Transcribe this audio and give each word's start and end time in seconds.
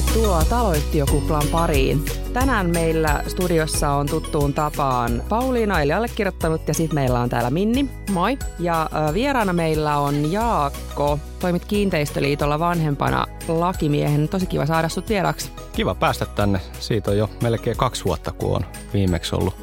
Tervetuloa 0.00 0.44
taloyhtiökuplan 0.44 1.42
pariin. 1.52 2.04
Tänään 2.32 2.70
meillä 2.70 3.22
studiossa 3.26 3.90
on 3.90 4.06
tuttuun 4.06 4.54
tapaan 4.54 5.22
Pauliina 5.28 5.82
eli 5.82 5.92
allekirjoittanut 5.92 6.68
ja 6.68 6.74
sitten 6.74 6.94
meillä 6.94 7.20
on 7.20 7.28
täällä 7.28 7.50
Minni. 7.50 7.90
Moi. 8.12 8.38
Ja 8.58 8.90
vieraana 9.14 9.52
meillä 9.52 9.98
on 9.98 10.32
Jaakko. 10.32 11.18
Toimit 11.38 11.64
Kiinteistöliitolla 11.64 12.58
vanhempana 12.58 13.26
lakimiehen. 13.48 14.28
Tosi 14.28 14.46
kiva 14.46 14.66
saada 14.66 14.88
sut 14.88 15.08
vieraksi. 15.08 15.50
Kiva 15.72 15.94
päästä 15.94 16.26
tänne. 16.26 16.60
Siitä 16.78 17.10
on 17.10 17.18
jo 17.18 17.30
melkein 17.42 17.76
kaksi 17.76 18.04
vuotta, 18.04 18.32
kun 18.32 18.56
on 18.56 18.64
viimeksi 18.92 19.36
ollut 19.36 19.54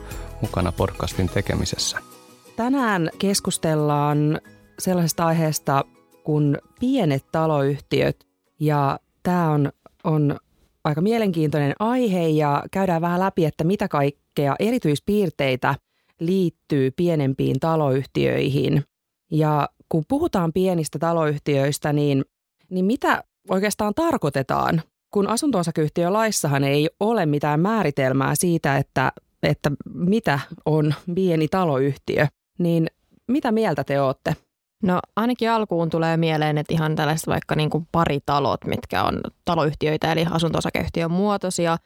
mukana 0.41 0.71
podcastin 0.71 1.29
tekemisessä. 1.29 1.97
Tänään 2.55 3.09
keskustellaan 3.19 4.41
sellaisesta 4.79 5.25
aiheesta 5.25 5.85
kuin 6.23 6.57
pienet 6.79 7.25
taloyhtiöt. 7.31 8.27
Ja 8.59 8.99
tämä 9.27 9.51
on, 9.51 9.71
on 10.03 10.37
aika 10.83 11.01
mielenkiintoinen 11.01 11.73
aihe 11.79 12.27
ja 12.27 12.63
käydään 12.71 13.01
vähän 13.01 13.19
läpi, 13.19 13.45
että 13.45 13.63
mitä 13.63 13.87
kaikkea 13.87 14.55
erityispiirteitä 14.59 15.75
liittyy 16.19 16.91
pienempiin 16.91 17.59
taloyhtiöihin. 17.59 18.83
Ja 19.31 19.69
kun 19.89 20.03
puhutaan 20.07 20.53
pienistä 20.53 20.99
taloyhtiöistä, 20.99 21.93
niin, 21.93 22.25
niin 22.69 22.85
mitä 22.85 23.23
oikeastaan 23.49 23.93
tarkoitetaan? 23.93 24.81
Kun 25.11 25.27
asunto 25.27 25.57
laissahan 26.09 26.63
ei 26.63 26.89
ole 26.99 27.25
mitään 27.25 27.59
määritelmää 27.59 28.35
siitä, 28.35 28.77
että, 28.77 29.11
että 29.43 29.71
mitä 29.93 30.39
on 30.65 30.93
pieni 31.15 31.47
taloyhtiö, 31.47 32.27
niin 32.59 32.87
mitä 33.27 33.51
mieltä 33.51 33.83
te 33.83 34.01
olette? 34.01 34.35
No 34.83 34.99
ainakin 35.15 35.51
alkuun 35.51 35.89
tulee 35.89 36.17
mieleen, 36.17 36.57
että 36.57 36.73
ihan 36.73 36.95
tällaiset 36.95 37.27
vaikka 37.27 37.55
niin 37.55 37.69
kuin 37.69 37.87
paritalot, 37.91 38.65
mitkä 38.65 39.03
on 39.03 39.21
taloyhtiöitä 39.45 40.11
eli 40.11 40.25
asunto 40.31 40.59
muotoisia. 41.09 41.77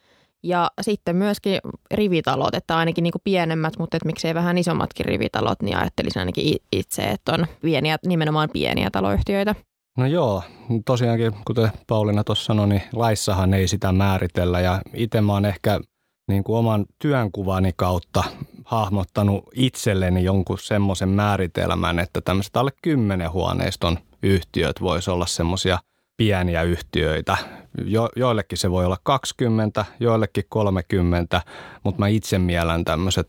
Ja 0.43 0.71
sitten 0.81 1.15
myöskin 1.15 1.59
rivitalot, 1.93 2.55
että 2.55 2.77
ainakin 2.77 3.03
niin 3.03 3.11
kuin 3.11 3.21
pienemmät, 3.23 3.73
mutta 3.79 3.97
että 3.97 4.05
miksei 4.05 4.33
vähän 4.33 4.57
isommatkin 4.57 5.05
rivitalot, 5.05 5.61
niin 5.61 5.77
ajattelisin 5.77 6.19
ainakin 6.19 6.55
itse, 6.71 7.03
että 7.03 7.33
on 7.33 7.45
pieniä, 7.61 7.97
nimenomaan 8.05 8.49
pieniä 8.53 8.89
taloyhtiöitä. 8.91 9.55
No 9.97 10.05
joo, 10.05 10.43
tosiaankin 10.85 11.33
kuten 11.45 11.71
Pauliina 11.87 12.23
tuossa 12.23 12.45
sanoi, 12.45 12.67
niin 12.67 12.81
laissahan 12.93 13.53
ei 13.53 13.67
sitä 13.67 13.91
määritellä 13.91 14.59
ja 14.59 14.81
itse 14.93 15.21
mä 15.21 15.33
oon 15.33 15.45
ehkä 15.45 15.79
niin 16.27 16.43
kuin 16.43 16.57
oman 16.57 16.85
työnkuvani 16.99 17.71
kautta 17.75 18.23
hahmottanut 18.71 19.49
itselleni 19.55 20.23
jonkun 20.23 20.59
semmoisen 20.59 21.09
määritelmän, 21.09 21.99
että 21.99 22.21
tämmöiset 22.21 22.57
alle 22.57 22.71
kymmenen 22.81 23.31
huoneiston 23.31 23.97
yhtiöt 24.23 24.81
voisi 24.81 25.11
olla 25.11 25.25
semmoisia 25.25 25.79
pieniä 26.17 26.63
yhtiöitä. 26.63 27.37
Jo, 27.85 28.09
joillekin 28.15 28.57
se 28.57 28.71
voi 28.71 28.85
olla 28.85 28.97
20, 29.03 29.85
joillekin 29.99 30.43
30, 30.49 31.41
mutta 31.83 31.99
mä 31.99 32.07
itse 32.07 32.39
mielän 32.39 32.85
tämmöiset 32.85 33.27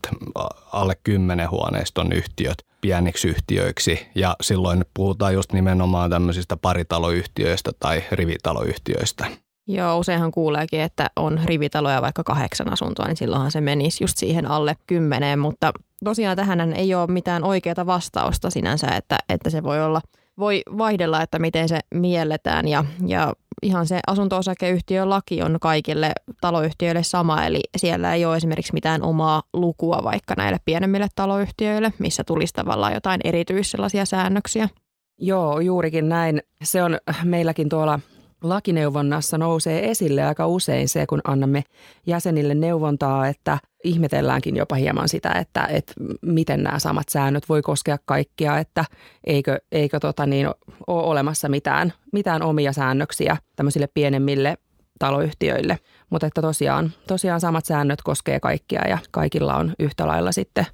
alle 0.73 0.93
10 1.03 1.51
huoneiston 1.51 2.11
yhtiöt 2.11 2.57
pieniksi 2.81 3.27
yhtiöiksi. 3.27 4.07
Ja 4.15 4.35
silloin 4.41 4.85
puhutaan 4.93 5.33
just 5.33 5.53
nimenomaan 5.53 6.09
tämmöisistä 6.09 6.57
paritaloyhtiöistä 6.57 7.71
tai 7.79 8.03
rivitaloyhtiöistä. 8.11 9.25
Joo, 9.67 9.99
useinhan 9.99 10.31
kuuleekin, 10.31 10.81
että 10.81 11.09
on 11.15 11.39
rivitaloja 11.45 12.01
vaikka 12.01 12.23
kahdeksan 12.23 12.73
asuntoa, 12.73 13.07
niin 13.07 13.17
silloinhan 13.17 13.51
se 13.51 13.61
menisi 13.61 14.03
just 14.03 14.17
siihen 14.17 14.45
alle 14.45 14.75
kymmeneen, 14.87 15.39
mutta 15.39 15.71
tosiaan 16.03 16.37
tähän 16.37 16.73
ei 16.73 16.95
ole 16.95 17.07
mitään 17.07 17.43
oikeaa 17.43 17.85
vastausta 17.85 18.49
sinänsä, 18.49 18.87
että, 18.87 19.17
että 19.29 19.49
se 19.49 19.63
voi 19.63 19.83
olla, 19.83 20.01
voi 20.39 20.61
vaihdella, 20.77 21.21
että 21.21 21.39
miten 21.39 21.69
se 21.69 21.79
mielletään 21.93 22.67
ja, 22.67 22.85
ja 23.07 23.33
ihan 23.61 23.85
se 23.87 23.99
asunto-osakeyhtiön 24.07 25.09
laki 25.09 25.41
on 25.41 25.57
kaikille 25.61 26.11
taloyhtiöille 26.41 27.03
sama, 27.03 27.45
eli 27.45 27.59
siellä 27.77 28.13
ei 28.13 28.25
ole 28.25 28.37
esimerkiksi 28.37 28.73
mitään 28.73 29.03
omaa 29.03 29.43
lukua 29.53 29.99
vaikka 30.03 30.33
näille 30.37 30.57
pienemmille 30.65 31.07
taloyhtiöille, 31.15 31.93
missä 31.99 32.23
tulisi 32.23 32.53
tavallaan 32.53 32.93
jotain 32.93 33.21
erityissellaisia 33.23 34.05
säännöksiä. 34.05 34.69
Joo, 35.17 35.59
juurikin 35.59 36.09
näin. 36.09 36.41
Se 36.63 36.83
on 36.83 36.97
meilläkin 37.23 37.69
tuolla 37.69 37.99
lakineuvonnassa 38.43 39.37
nousee 39.37 39.89
esille 39.89 40.23
aika 40.23 40.47
usein 40.47 40.89
se, 40.89 41.05
kun 41.05 41.21
annamme 41.23 41.63
jäsenille 42.07 42.55
neuvontaa, 42.55 43.27
että 43.27 43.57
ihmetelläänkin 43.83 44.55
jopa 44.55 44.75
hieman 44.75 45.09
sitä, 45.09 45.29
että, 45.29 45.65
että 45.65 45.93
miten 46.21 46.63
nämä 46.63 46.79
samat 46.79 47.09
säännöt 47.09 47.49
voi 47.49 47.61
koskea 47.61 47.97
kaikkia, 48.05 48.57
että 48.57 48.85
eikö, 49.23 49.57
eikö 49.71 49.99
tota 49.99 50.25
niin, 50.25 50.47
ole 50.87 51.03
olemassa 51.03 51.49
mitään, 51.49 51.93
mitään 52.13 52.41
omia 52.43 52.73
säännöksiä 52.73 53.37
tämmöisille 53.55 53.87
pienemmille 53.93 54.57
taloyhtiöille. 54.99 55.79
Mutta 56.09 56.27
että 56.27 56.41
tosiaan, 56.41 56.91
tosiaan 57.07 57.41
samat 57.41 57.65
säännöt 57.65 58.01
koskee 58.01 58.39
kaikkia 58.39 58.87
ja 58.87 58.97
kaikilla 59.11 59.55
on 59.55 59.73
yhtä 59.79 60.07
lailla 60.07 60.31
sitten 60.31 60.65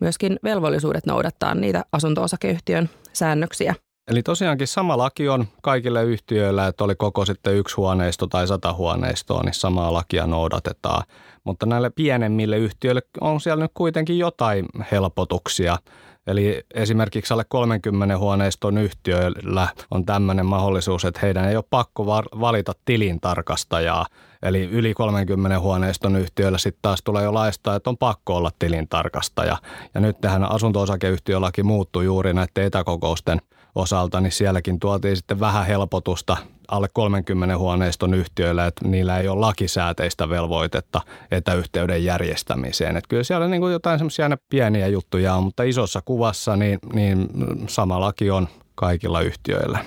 myöskin 0.00 0.38
velvollisuudet 0.44 1.06
noudattaa 1.06 1.54
niitä 1.54 1.84
asunto-osakeyhtiön 1.92 2.90
säännöksiä. 3.12 3.74
Eli 4.10 4.22
tosiaankin 4.22 4.66
sama 4.66 4.98
laki 4.98 5.28
on 5.28 5.48
kaikille 5.62 6.04
yhtiöillä, 6.04 6.66
että 6.66 6.84
oli 6.84 6.94
koko 6.94 7.24
sitten 7.24 7.56
yksi 7.56 7.76
huoneisto 7.76 8.26
tai 8.26 8.46
sata 8.46 8.72
huoneistoa, 8.72 9.42
niin 9.42 9.54
samaa 9.54 9.92
lakia 9.92 10.26
noudatetaan. 10.26 11.02
Mutta 11.44 11.66
näille 11.66 11.90
pienemmille 11.90 12.58
yhtiöille 12.58 13.02
on 13.20 13.40
siellä 13.40 13.64
nyt 13.64 13.70
kuitenkin 13.74 14.18
jotain 14.18 14.66
helpotuksia. 14.92 15.78
Eli 16.26 16.64
esimerkiksi 16.74 17.34
alle 17.34 17.44
30 17.48 18.18
huoneiston 18.18 18.78
yhtiöillä 18.78 19.68
on 19.90 20.04
tämmöinen 20.04 20.46
mahdollisuus, 20.46 21.04
että 21.04 21.20
heidän 21.22 21.48
ei 21.48 21.56
ole 21.56 21.64
pakko 21.70 22.06
valita 22.40 22.72
tilintarkastajaa. 22.84 24.06
Eli 24.42 24.62
yli 24.62 24.94
30 24.94 25.60
huoneiston 25.60 26.16
yhtiöillä 26.16 26.58
sitten 26.58 26.82
taas 26.82 27.02
tulee 27.04 27.24
jo 27.24 27.34
laista, 27.34 27.74
että 27.74 27.90
on 27.90 27.98
pakko 27.98 28.36
olla 28.36 28.50
tilintarkastaja. 28.58 29.56
Ja 29.94 30.00
nyt 30.00 30.20
tähän 30.20 30.50
asunto-osakeyhtiölaki 30.50 31.62
muuttui 31.62 32.04
juuri 32.04 32.34
näiden 32.34 32.64
etäkokousten– 32.64 33.40
osalta, 33.76 34.20
niin 34.20 34.32
sielläkin 34.32 34.80
tuotiin 34.80 35.16
sitten 35.16 35.40
vähän 35.40 35.66
helpotusta 35.66 36.36
alle 36.68 36.88
30 36.92 37.58
huoneiston 37.58 38.14
yhtiöillä, 38.14 38.66
että 38.66 38.88
niillä 38.88 39.18
ei 39.18 39.28
ole 39.28 39.40
lakisääteistä 39.40 40.28
velvoitetta 40.28 41.00
etäyhteyden 41.30 42.04
järjestämiseen. 42.04 42.96
Että 42.96 43.08
kyllä 43.08 43.24
siellä 43.24 43.48
niin 43.48 43.60
kuin 43.60 43.72
jotain 43.72 43.98
semmoisia 43.98 44.38
pieniä 44.48 44.86
juttuja 44.86 45.34
on, 45.34 45.42
mutta 45.44 45.62
isossa 45.62 46.02
kuvassa 46.04 46.56
niin, 46.56 46.78
niin 46.92 47.28
sama 47.66 48.00
laki 48.00 48.30
on 48.30 48.48
kaikilla 48.74 49.20
yhtiöillä. 49.20 49.78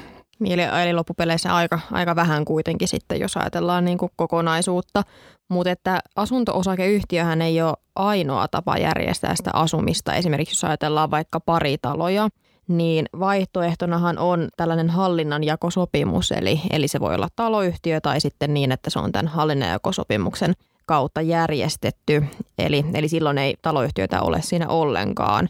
Eli 0.83 0.94
loppupeleissä 0.94 1.56
aika, 1.56 1.79
aika 1.91 2.16
vähän 2.16 2.45
kuitenkin 2.45 2.88
sitten, 2.88 3.19
jos 3.19 3.38
ajatellaan 3.38 3.85
niin 3.85 3.97
kuin 3.97 4.11
kokonaisuutta. 4.16 5.03
Mutta 5.50 5.71
että 5.71 6.00
asunto-osakeyhtiöhän 6.16 7.41
ei 7.41 7.61
ole 7.61 7.73
ainoa 7.95 8.47
tapa 8.47 8.77
järjestää 8.77 9.35
sitä 9.35 9.50
asumista. 9.53 10.13
Esimerkiksi 10.13 10.53
jos 10.53 10.63
ajatellaan 10.63 11.11
vaikka 11.11 11.39
paritaloja– 11.39 12.29
niin 12.69 13.06
vaihtoehtonahan 13.19 14.18
on 14.18 14.50
tällainen 14.57 14.90
hallinnanjakosopimus, 14.90 16.31
eli, 16.31 16.62
eli 16.69 16.88
se 16.88 17.00
voi 17.00 17.16
olla 17.16 17.28
taloyhtiö 17.35 18.02
tai 18.02 18.22
sitten 18.22 18.53
niin, 18.53 18.72
että 18.72 18.90
se 18.90 19.00
on 19.00 19.12
tämän 19.12 19.28
hallinnanjakosopimuksen 19.28 20.53
kautta 20.85 21.22
järjestetty, 21.22 22.24
eli, 22.57 22.85
eli 22.94 23.07
silloin 23.07 23.38
ei 23.38 23.56
taloyhtiötä 23.62 24.22
ole 24.22 24.41
siinä 24.41 24.68
ollenkaan. 24.68 25.47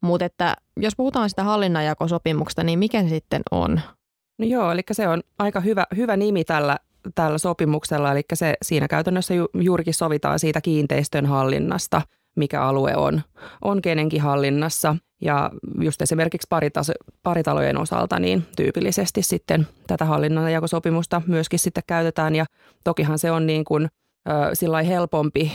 Mutta 0.00 0.24
että 0.24 0.56
jos 0.76 0.96
puhutaan 0.96 1.30
sitä 1.30 1.44
hallinnanjakosopimuksesta, 1.44 2.64
niin 2.64 2.78
mikä 2.78 3.02
se 3.02 3.08
sitten 3.08 3.42
on? 3.50 3.80
No 4.38 4.46
joo, 4.46 4.72
eli 4.72 4.80
se 4.92 5.08
on 5.08 5.22
aika 5.38 5.60
hyvä, 5.60 5.86
hyvä 5.96 6.16
nimi 6.16 6.44
tällä, 6.44 6.76
tällä 7.14 7.38
sopimuksella, 7.38 8.12
eli 8.12 8.22
se 8.34 8.54
siinä 8.62 8.88
käytännössä 8.88 9.34
ju, 9.34 9.48
juurikin 9.54 9.94
sovitaan 9.94 10.38
siitä 10.38 10.60
kiinteistön 10.60 11.26
hallinnasta, 11.26 12.02
mikä 12.36 12.62
alue 12.62 12.96
on, 12.96 13.22
on 13.62 13.82
kenenkin 13.82 14.20
hallinnassa. 14.20 14.96
Ja 15.20 15.50
just 15.80 16.02
esimerkiksi 16.02 16.46
paritas, 16.50 16.92
paritalojen 17.22 17.78
osalta 17.78 18.18
niin 18.18 18.46
tyypillisesti 18.56 19.22
sitten 19.22 19.66
tätä 19.86 20.04
hallinnanjakosopimusta 20.04 21.22
myöskin 21.26 21.58
sitten 21.58 21.82
käytetään. 21.86 22.34
Ja 22.34 22.44
tokihan 22.84 23.18
se 23.18 23.30
on 23.30 23.46
niin 23.46 23.64
kuin 23.64 23.88
sillä 24.52 24.82
helpompi, 24.82 25.52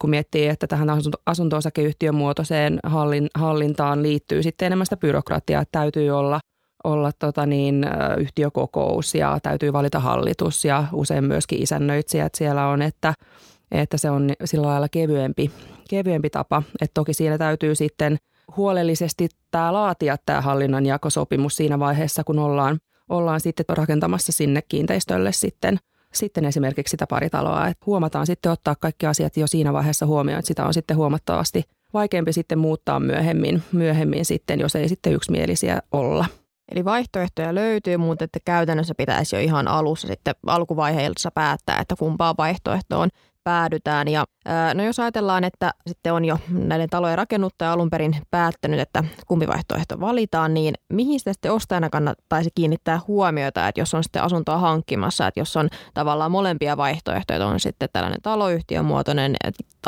kun 0.00 0.10
miettii, 0.10 0.46
että 0.46 0.66
tähän 0.66 0.88
asunto-osakeyhtiön 1.26 2.14
muotoiseen 2.14 2.78
hallin, 2.82 3.28
hallintaan 3.34 4.02
liittyy 4.02 4.42
sitten 4.42 4.66
enemmän 4.66 4.86
sitä 4.86 4.96
byrokratiaa, 4.96 5.62
että 5.62 5.78
täytyy 5.78 6.10
olla, 6.10 6.40
olla 6.84 7.10
tota 7.18 7.46
niin, 7.46 7.86
yhtiökokous 8.18 9.14
ja 9.14 9.38
täytyy 9.42 9.72
valita 9.72 10.00
hallitus 10.00 10.64
ja 10.64 10.84
usein 10.92 11.24
myöskin 11.24 11.62
isännöitsijät 11.62 12.34
siellä 12.34 12.66
on, 12.66 12.82
että, 12.82 13.14
että 13.70 13.96
se 13.96 14.10
on 14.10 14.30
sillä 14.44 14.66
lailla 14.66 14.88
kevyempi, 14.88 15.50
kevyempi 15.88 16.30
tapa. 16.30 16.62
Että 16.80 16.94
toki 16.94 17.14
siinä 17.14 17.38
täytyy 17.38 17.74
sitten– 17.74 18.16
huolellisesti 18.56 19.28
tämä 19.50 19.72
laatia 19.72 20.16
tämä 20.26 20.40
hallinnan 20.40 20.86
jakosopimus 20.86 21.56
siinä 21.56 21.78
vaiheessa, 21.78 22.24
kun 22.24 22.38
ollaan, 22.38 22.78
ollaan 23.08 23.40
sitten 23.40 23.66
rakentamassa 23.68 24.32
sinne 24.32 24.62
kiinteistölle 24.68 25.32
sitten, 25.32 25.78
sitten 26.14 26.44
esimerkiksi 26.44 26.90
sitä 26.90 27.06
paritaloa. 27.06 27.66
Et 27.66 27.86
huomataan 27.86 28.26
sitten 28.26 28.52
ottaa 28.52 28.74
kaikki 28.80 29.06
asiat 29.06 29.36
jo 29.36 29.46
siinä 29.46 29.72
vaiheessa 29.72 30.06
huomioon, 30.06 30.38
että 30.38 30.46
sitä 30.46 30.64
on 30.64 30.74
sitten 30.74 30.96
huomattavasti 30.96 31.62
vaikeampi 31.92 32.32
sitten 32.32 32.58
muuttaa 32.58 33.00
myöhemmin, 33.00 33.62
myöhemmin 33.72 34.24
sitten, 34.24 34.60
jos 34.60 34.76
ei 34.76 34.88
sitten 34.88 35.12
yksimielisiä 35.12 35.82
olla. 35.92 36.26
Eli 36.72 36.84
vaihtoehtoja 36.84 37.54
löytyy, 37.54 37.96
mutta 37.96 38.24
että 38.24 38.38
käytännössä 38.44 38.94
pitäisi 38.94 39.36
jo 39.36 39.40
ihan 39.40 39.68
alussa 39.68 40.08
sitten 40.08 40.34
alkuvaiheessa 40.46 41.30
päättää, 41.30 41.78
että 41.78 41.96
kumpaa 41.98 42.34
vaihtoehtoon 42.38 43.08
päädytään. 43.48 44.08
Ja 44.08 44.24
no 44.74 44.84
jos 44.84 45.00
ajatellaan, 45.00 45.44
että 45.44 45.70
sitten 45.86 46.12
on 46.12 46.24
jo 46.24 46.38
näiden 46.48 46.88
talojen 46.88 47.18
rakennuttaja 47.18 47.72
alun 47.72 47.90
perin 47.90 48.16
päättänyt, 48.30 48.80
että 48.80 49.04
kumpi 49.26 49.46
vaihtoehto 49.46 50.00
valitaan, 50.00 50.54
niin 50.54 50.74
mihin 50.92 51.18
sitä 51.18 51.32
sitten 51.32 51.52
ostajana 51.52 51.90
kannattaisi 51.90 52.50
kiinnittää 52.54 53.00
huomiota, 53.08 53.68
että 53.68 53.80
jos 53.80 53.94
on 53.94 54.04
sitten 54.04 54.22
asuntoa 54.22 54.58
hankkimassa, 54.58 55.26
että 55.26 55.40
jos 55.40 55.56
on 55.56 55.68
tavallaan 55.94 56.30
molempia 56.30 56.76
vaihtoehtoja, 56.76 57.46
on 57.46 57.60
sitten 57.60 57.88
tällainen 57.92 58.22
taloyhtiön 58.22 58.84
muotoinen 58.84 59.36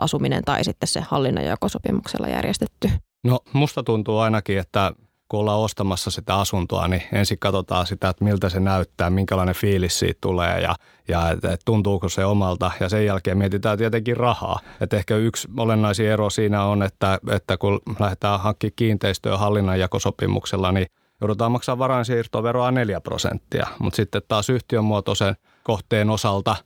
asuminen 0.00 0.44
tai 0.44 0.64
sitten 0.64 0.88
se 0.88 1.00
hallinnan 1.00 1.44
jakosopimuksella 1.44 2.28
järjestetty. 2.28 2.90
No 3.24 3.40
musta 3.52 3.82
tuntuu 3.82 4.18
ainakin, 4.18 4.58
että 4.58 4.92
kun 5.31 5.41
ollaan 5.41 5.59
ostamassa 5.59 6.11
sitä 6.11 6.37
asuntoa, 6.37 6.88
niin 6.88 7.03
ensin 7.12 7.38
katsotaan 7.38 7.87
sitä, 7.87 8.09
että 8.09 8.25
miltä 8.25 8.49
se 8.49 8.61
näyttää, 8.61 9.11
minkälainen 9.11 9.55
fiilis 9.55 9.99
siitä 9.99 10.19
tulee 10.21 10.61
ja, 10.61 10.75
ja 11.09 11.31
että 11.31 11.53
et 11.53 11.61
tuntuuko 11.65 12.09
se 12.09 12.25
omalta. 12.25 12.71
Ja 12.81 12.88
sen 12.88 13.06
jälkeen 13.06 13.38
mietitään 13.38 13.79
tietenkin 13.79 14.17
rahaa. 14.17 14.61
Et 14.81 14.93
ehkä 14.93 15.17
yksi 15.17 15.49
olennaisin 15.56 16.06
ero 16.06 16.31
siinä 16.31 16.65
on, 16.65 16.82
että, 16.82 17.19
että 17.31 17.56
kun 17.56 17.81
lähdetään 18.00 18.41
hankkimaan 18.41 18.73
kiinteistöä 18.77 19.37
hallinnanjakosopimuksella, 19.37 20.73
niin 20.73 20.87
joudutaan 21.21 21.53
maksaa 21.53 21.79
varainsiirtoveroa 21.79 22.71
4 22.71 23.00
prosenttia, 23.00 23.67
mutta 23.79 23.97
sitten 23.97 24.23
taas 24.29 24.49
yhtiön 24.49 24.85
muotoisen 24.85 25.37
kohteen 25.62 26.11
osalta 26.11 26.56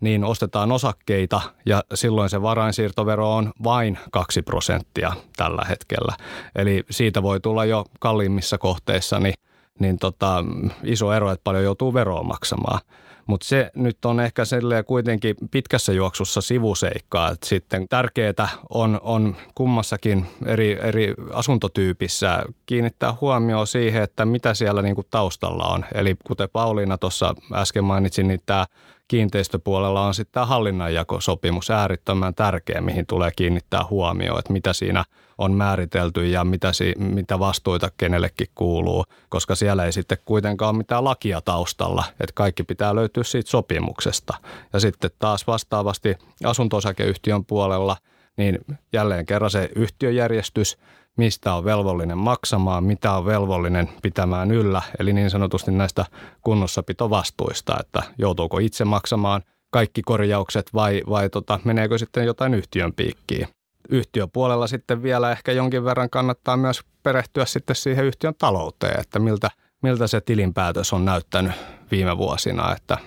niin 0.00 0.24
ostetaan 0.24 0.72
osakkeita 0.72 1.40
ja 1.66 1.82
silloin 1.94 2.30
se 2.30 2.42
varainsiirtovero 2.42 3.34
on 3.34 3.52
vain 3.64 3.98
2 4.12 4.42
prosenttia 4.42 5.12
tällä 5.36 5.62
hetkellä. 5.68 6.16
Eli 6.56 6.84
siitä 6.90 7.22
voi 7.22 7.40
tulla 7.40 7.64
jo 7.64 7.84
kalliimmissa 8.00 8.58
kohteissa 8.58 9.20
niin, 9.20 9.34
niin 9.78 9.98
tota, 9.98 10.44
iso 10.84 11.12
ero, 11.12 11.30
että 11.30 11.44
paljon 11.44 11.64
joutuu 11.64 11.94
veroa 11.94 12.22
maksamaan. 12.22 12.80
Mutta 13.28 13.46
se 13.46 13.70
nyt 13.74 14.04
on 14.04 14.20
ehkä 14.20 14.42
kuitenkin 14.86 15.36
pitkässä 15.50 15.92
juoksussa 15.92 16.40
sivuseikkaa, 16.40 17.30
että 17.30 17.46
sitten 17.46 17.88
tärkeää 17.88 18.48
on, 18.70 19.00
on 19.02 19.36
kummassakin 19.54 20.26
eri, 20.46 20.78
eri 20.82 21.14
asuntotyypissä 21.32 22.42
kiinnittää 22.66 23.14
huomioon 23.20 23.66
siihen, 23.66 24.02
että 24.02 24.24
mitä 24.24 24.54
siellä 24.54 24.82
niinku 24.82 25.02
taustalla 25.10 25.64
on. 25.66 25.84
Eli 25.94 26.16
kuten 26.26 26.48
Pauliina 26.52 26.98
tuossa 26.98 27.34
äsken 27.52 27.84
mainitsin, 27.84 28.28
niin 28.28 28.40
tämä 28.46 28.66
kiinteistöpuolella 29.08 30.06
on 30.06 30.14
sitten 30.14 30.32
tämä 30.32 30.46
hallinnanjakosopimus 30.46 31.70
äärittömän 31.70 32.34
tärkeä, 32.34 32.80
mihin 32.80 33.06
tulee 33.06 33.30
kiinnittää 33.36 33.84
huomioon, 33.90 34.38
että 34.38 34.52
mitä 34.52 34.72
siinä 34.72 35.04
on 35.38 35.52
määritelty 35.52 36.26
ja 36.26 36.44
mitä, 36.44 36.72
si, 36.72 36.94
mitä 36.98 37.38
vastuita 37.38 37.90
kenellekin 37.96 38.46
kuuluu, 38.54 39.04
koska 39.28 39.54
siellä 39.54 39.84
ei 39.84 39.92
sitten 39.92 40.18
kuitenkaan 40.24 40.70
ole 40.70 40.78
mitään 40.78 41.04
lakia 41.04 41.40
taustalla, 41.40 42.04
että 42.20 42.32
kaikki 42.34 42.62
pitää 42.62 42.94
löytyä 42.94 43.24
siitä 43.24 43.50
sopimuksesta. 43.50 44.34
Ja 44.72 44.80
sitten 44.80 45.10
taas 45.18 45.46
vastaavasti 45.46 46.16
asunto-osakeyhtiön 46.44 47.44
puolella, 47.44 47.96
niin 48.36 48.58
jälleen 48.92 49.26
kerran 49.26 49.50
se 49.50 49.70
yhtiöjärjestys– 49.74 50.78
mistä 51.18 51.54
on 51.54 51.64
velvollinen 51.64 52.18
maksamaan, 52.18 52.84
mitä 52.84 53.12
on 53.12 53.24
velvollinen 53.26 53.88
pitämään 54.02 54.50
yllä, 54.50 54.82
eli 54.98 55.12
niin 55.12 55.30
sanotusti 55.30 55.70
näistä 55.70 56.04
kunnossapitovastuista, 56.40 57.76
että 57.80 58.02
joutuuko 58.18 58.58
itse 58.58 58.84
maksamaan 58.84 59.42
kaikki 59.70 60.02
korjaukset 60.02 60.74
vai, 60.74 61.02
vai 61.08 61.30
tota, 61.30 61.60
meneekö 61.64 61.98
sitten 61.98 62.26
jotain 62.26 62.54
yhtiön 62.54 62.92
piikkiin. 62.92 63.48
Yhtiöpuolella 63.88 64.66
sitten 64.66 65.02
vielä 65.02 65.30
ehkä 65.32 65.52
jonkin 65.52 65.84
verran 65.84 66.10
kannattaa 66.10 66.56
myös 66.56 66.80
perehtyä 67.02 67.44
sitten 67.44 67.76
siihen 67.76 68.04
yhtiön 68.04 68.34
talouteen, 68.38 69.00
että 69.00 69.18
miltä, 69.18 69.50
miltä 69.82 70.06
se 70.06 70.20
tilinpäätös 70.20 70.92
on 70.92 71.04
näyttänyt 71.04 71.52
viime 71.90 72.18
vuosina, 72.18 72.72
että 72.76 72.98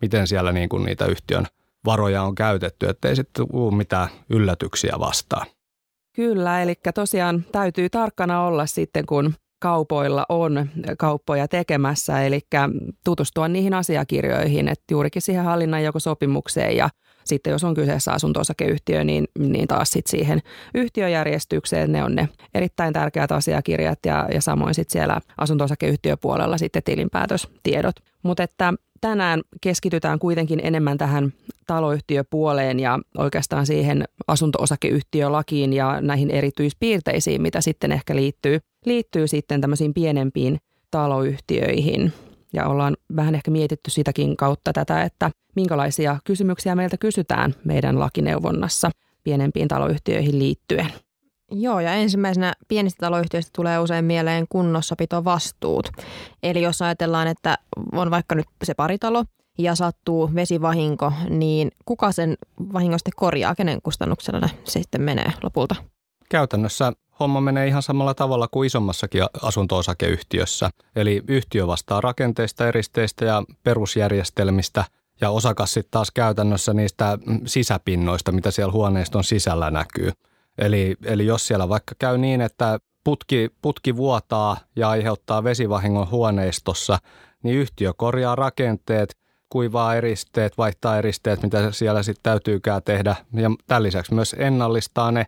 miten 0.00 0.26
siellä 0.26 0.52
niin 0.52 0.68
kuin 0.68 0.84
niitä 0.84 1.06
yhtiön 1.06 1.46
varoja 1.84 2.22
on 2.22 2.34
käytetty, 2.34 2.88
ettei 2.88 3.16
sitten 3.16 3.48
tule 3.48 3.74
mitään 3.74 4.08
yllätyksiä 4.30 4.94
vastaan. 4.98 5.46
Kyllä, 6.20 6.62
eli 6.62 6.74
tosiaan 6.94 7.44
täytyy 7.52 7.90
tarkkana 7.90 8.42
olla 8.42 8.66
sitten, 8.66 9.06
kun 9.06 9.34
kaupoilla 9.58 10.26
on 10.28 10.68
kauppoja 10.98 11.48
tekemässä, 11.48 12.22
eli 12.22 12.40
tutustua 13.04 13.48
niihin 13.48 13.74
asiakirjoihin, 13.74 14.68
että 14.68 14.84
juurikin 14.90 15.22
siihen 15.22 15.44
hallinnan 15.44 15.84
joko 15.84 15.98
sopimukseen 16.00 16.76
ja 16.76 16.88
sitten 17.24 17.50
jos 17.50 17.64
on 17.64 17.74
kyseessä 17.74 18.12
asunto-osakeyhtiö, 18.12 19.04
niin, 19.04 19.28
niin 19.38 19.68
taas 19.68 19.90
sitten 19.90 20.10
siihen 20.10 20.40
yhtiöjärjestykseen 20.74 21.92
ne 21.92 22.04
on 22.04 22.14
ne 22.14 22.28
erittäin 22.54 22.92
tärkeät 22.92 23.32
asiakirjat 23.32 23.98
ja, 24.06 24.28
ja 24.34 24.40
samoin 24.40 24.74
sitten 24.74 24.92
siellä 24.92 25.20
asunto-osakeyhtiöpuolella 25.38 26.58
sitten 26.58 26.82
tilinpäätöstiedot. 26.82 27.96
Mutta 28.22 28.42
että 28.42 28.74
tänään 29.00 29.42
keskitytään 29.60 30.18
kuitenkin 30.18 30.60
enemmän 30.62 30.98
tähän 30.98 31.32
taloyhtiöpuoleen 31.66 32.80
ja 32.80 32.98
oikeastaan 33.18 33.66
siihen 33.66 34.04
asunto-osakeyhtiölakiin 34.28 35.72
ja 35.72 36.00
näihin 36.00 36.30
erityispiirteisiin, 36.30 37.42
mitä 37.42 37.60
sitten 37.60 37.92
ehkä 37.92 38.16
liittyy, 38.16 38.58
liittyy 38.84 39.28
sitten 39.28 39.60
tämmöisiin 39.60 39.94
pienempiin 39.94 40.60
taloyhtiöihin. 40.90 42.12
Ja 42.52 42.66
ollaan 42.66 42.96
vähän 43.16 43.34
ehkä 43.34 43.50
mietitty 43.50 43.90
sitäkin 43.90 44.36
kautta 44.36 44.72
tätä, 44.72 45.02
että 45.02 45.30
minkälaisia 45.56 46.18
kysymyksiä 46.24 46.74
meiltä 46.74 46.96
kysytään 46.96 47.54
meidän 47.64 47.98
lakineuvonnassa 47.98 48.90
pienempiin 49.24 49.68
taloyhtiöihin 49.68 50.38
liittyen. 50.38 50.92
Joo, 51.50 51.80
ja 51.80 51.94
ensimmäisenä 51.94 52.52
pienistä 52.68 53.06
taloyhtiöistä 53.06 53.50
tulee 53.56 53.78
usein 53.78 54.04
mieleen 54.04 54.46
kunnossapitovastuut. 54.48 55.88
Eli 56.42 56.62
jos 56.62 56.82
ajatellaan, 56.82 57.28
että 57.28 57.58
on 57.92 58.10
vaikka 58.10 58.34
nyt 58.34 58.46
se 58.64 58.74
paritalo 58.74 59.24
ja 59.58 59.74
sattuu 59.74 60.30
vesivahinko, 60.34 61.12
niin 61.28 61.70
kuka 61.84 62.12
sen 62.12 62.36
vahingosta 62.72 63.10
korjaa, 63.16 63.54
kenen 63.54 63.82
kustannuksella 63.82 64.48
se 64.64 64.82
sitten 64.82 65.02
menee 65.02 65.32
lopulta? 65.42 65.74
Käytännössä 66.28 66.92
homma 67.20 67.40
menee 67.40 67.66
ihan 67.66 67.82
samalla 67.82 68.14
tavalla 68.14 68.48
kuin 68.48 68.66
isommassakin 68.66 69.22
asunto-osakeyhtiössä. 69.42 70.70
Eli 70.96 71.22
yhtiö 71.28 71.66
vastaa 71.66 72.00
rakenteista, 72.00 72.68
eristeistä 72.68 73.24
ja 73.24 73.42
perusjärjestelmistä 73.62 74.84
ja 75.20 75.30
osakas 75.30 75.72
sitten 75.72 75.90
taas 75.90 76.10
käytännössä 76.10 76.74
niistä 76.74 77.18
sisäpinnoista, 77.46 78.32
mitä 78.32 78.50
siellä 78.50 78.72
huoneiston 78.72 79.24
sisällä 79.24 79.70
näkyy. 79.70 80.12
Eli, 80.60 80.96
eli 81.04 81.26
jos 81.26 81.46
siellä 81.46 81.68
vaikka 81.68 81.94
käy 81.98 82.18
niin, 82.18 82.40
että 82.40 82.78
putki, 83.04 83.50
putki 83.62 83.96
vuotaa 83.96 84.56
ja 84.76 84.88
aiheuttaa 84.88 85.44
vesivahingon 85.44 86.10
huoneistossa, 86.10 86.98
niin 87.42 87.56
yhtiö 87.56 87.92
korjaa 87.96 88.36
rakenteet, 88.36 89.16
kuivaa 89.48 89.94
eristeet, 89.94 90.58
vaihtaa 90.58 90.98
eristeet, 90.98 91.42
mitä 91.42 91.72
siellä 91.72 92.02
sitten 92.02 92.22
täytyykään 92.22 92.82
tehdä. 92.82 93.16
Ja 93.32 93.50
tämän 93.66 93.82
lisäksi 93.82 94.14
myös 94.14 94.36
ennallistaa 94.38 95.12
ne 95.12 95.26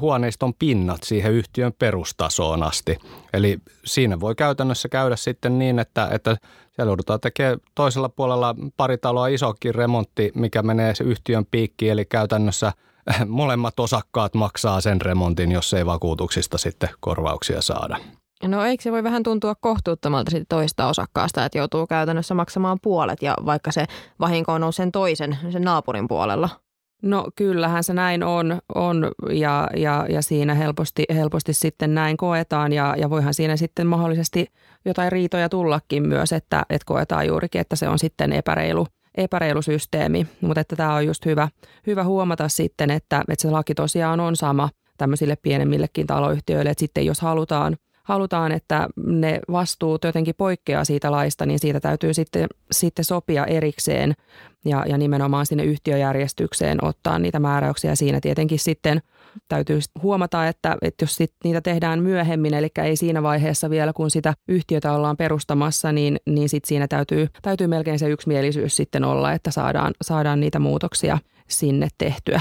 huoneiston 0.00 0.54
pinnat 0.54 1.02
siihen 1.02 1.32
yhtiön 1.32 1.72
perustasoon 1.78 2.62
asti. 2.62 2.98
Eli 3.32 3.58
siinä 3.84 4.20
voi 4.20 4.34
käytännössä 4.34 4.88
käydä 4.88 5.16
sitten 5.16 5.58
niin, 5.58 5.78
että, 5.78 6.08
että 6.12 6.36
siellä 6.72 6.90
joudutaan 6.90 7.20
tekemään 7.20 7.58
toisella 7.74 8.08
puolella 8.08 8.56
pari 8.76 8.98
taloa 8.98 9.26
isokin 9.26 9.74
remontti, 9.74 10.32
mikä 10.34 10.62
menee 10.62 10.94
se 10.94 11.04
yhtiön 11.04 11.46
piikkiin, 11.50 11.92
eli 11.92 12.04
käytännössä– 12.04 12.72
molemmat 13.26 13.80
osakkaat 13.80 14.34
maksaa 14.34 14.80
sen 14.80 15.00
remontin, 15.00 15.52
jos 15.52 15.74
ei 15.74 15.86
vakuutuksista 15.86 16.58
sitten 16.58 16.88
korvauksia 17.00 17.62
saada. 17.62 17.96
No 18.44 18.64
eikö 18.64 18.82
se 18.82 18.92
voi 18.92 19.02
vähän 19.02 19.22
tuntua 19.22 19.54
kohtuuttomalta 19.54 20.30
sitten 20.30 20.46
toista 20.48 20.88
osakkaasta, 20.88 21.44
että 21.44 21.58
joutuu 21.58 21.86
käytännössä 21.86 22.34
maksamaan 22.34 22.78
puolet 22.82 23.22
ja 23.22 23.34
vaikka 23.46 23.72
se 23.72 23.84
vahinko 24.20 24.52
on 24.52 24.72
sen 24.72 24.92
toisen, 24.92 25.38
sen 25.50 25.62
naapurin 25.62 26.08
puolella? 26.08 26.48
No 27.02 27.26
kyllähän 27.36 27.84
se 27.84 27.94
näin 27.94 28.22
on, 28.22 28.58
on 28.74 29.10
ja, 29.30 29.68
ja, 29.76 30.06
ja 30.08 30.22
siinä 30.22 30.54
helposti, 30.54 31.04
helposti 31.14 31.52
sitten 31.52 31.94
näin 31.94 32.16
koetaan 32.16 32.72
ja, 32.72 32.94
ja 32.98 33.10
voihan 33.10 33.34
siinä 33.34 33.56
sitten 33.56 33.86
mahdollisesti 33.86 34.46
jotain 34.84 35.12
riitoja 35.12 35.48
tullakin 35.48 36.08
myös, 36.08 36.32
että, 36.32 36.62
että 36.70 36.86
koetaan 36.86 37.26
juurikin, 37.26 37.60
että 37.60 37.76
se 37.76 37.88
on 37.88 37.98
sitten 37.98 38.32
epäreilu– 38.32 38.86
epäreilu 39.14 39.62
systeemi, 39.62 40.26
mutta 40.40 40.60
että 40.60 40.76
tämä 40.76 40.94
on 40.94 41.06
just 41.06 41.24
hyvä, 41.24 41.48
hyvä 41.86 42.04
huomata 42.04 42.48
sitten, 42.48 42.90
että, 42.90 43.24
että 43.28 43.42
se 43.42 43.50
laki 43.50 43.74
tosiaan 43.74 44.20
on 44.20 44.36
sama 44.36 44.68
tämmöisille 44.96 45.36
pienemmillekin 45.36 46.06
taloyhtiöille, 46.06 46.70
että 46.70 46.80
sitten 46.80 47.06
jos 47.06 47.20
halutaan, 47.20 47.76
halutaan, 48.10 48.52
että 48.52 48.88
ne 49.06 49.40
vastuut 49.52 50.04
jotenkin 50.04 50.34
poikkeaa 50.38 50.84
siitä 50.84 51.10
laista, 51.10 51.46
niin 51.46 51.58
siitä 51.58 51.80
täytyy 51.80 52.14
sitten, 52.14 52.46
sitten 52.72 53.04
sopia 53.04 53.46
erikseen 53.46 54.14
ja, 54.64 54.84
ja 54.88 54.98
nimenomaan 54.98 55.46
sinne 55.46 55.64
yhtiöjärjestykseen 55.64 56.84
ottaa 56.84 57.18
niitä 57.18 57.38
määräyksiä. 57.38 57.94
Siinä 57.94 58.20
tietenkin 58.20 58.58
sitten 58.58 59.02
täytyy 59.48 59.78
huomata, 60.02 60.48
että, 60.48 60.76
että 60.82 61.02
jos 61.02 61.16
sit 61.16 61.32
niitä 61.44 61.60
tehdään 61.60 62.02
myöhemmin, 62.02 62.54
eli 62.54 62.68
ei 62.82 62.96
siinä 62.96 63.22
vaiheessa 63.22 63.70
vielä, 63.70 63.92
kun 63.92 64.10
sitä 64.10 64.34
yhtiötä 64.48 64.92
ollaan 64.92 65.16
perustamassa, 65.16 65.92
niin, 65.92 66.16
niin 66.26 66.48
sit 66.48 66.64
siinä 66.64 66.88
täytyy, 66.88 67.28
täytyy 67.42 67.66
melkein 67.66 67.98
se 67.98 68.08
yksimielisyys 68.08 68.76
sitten 68.76 69.04
olla, 69.04 69.32
että 69.32 69.50
saadaan, 69.50 69.94
saadaan 70.02 70.40
niitä 70.40 70.58
muutoksia 70.58 71.18
sinne 71.48 71.88
tehtyä. 71.98 72.40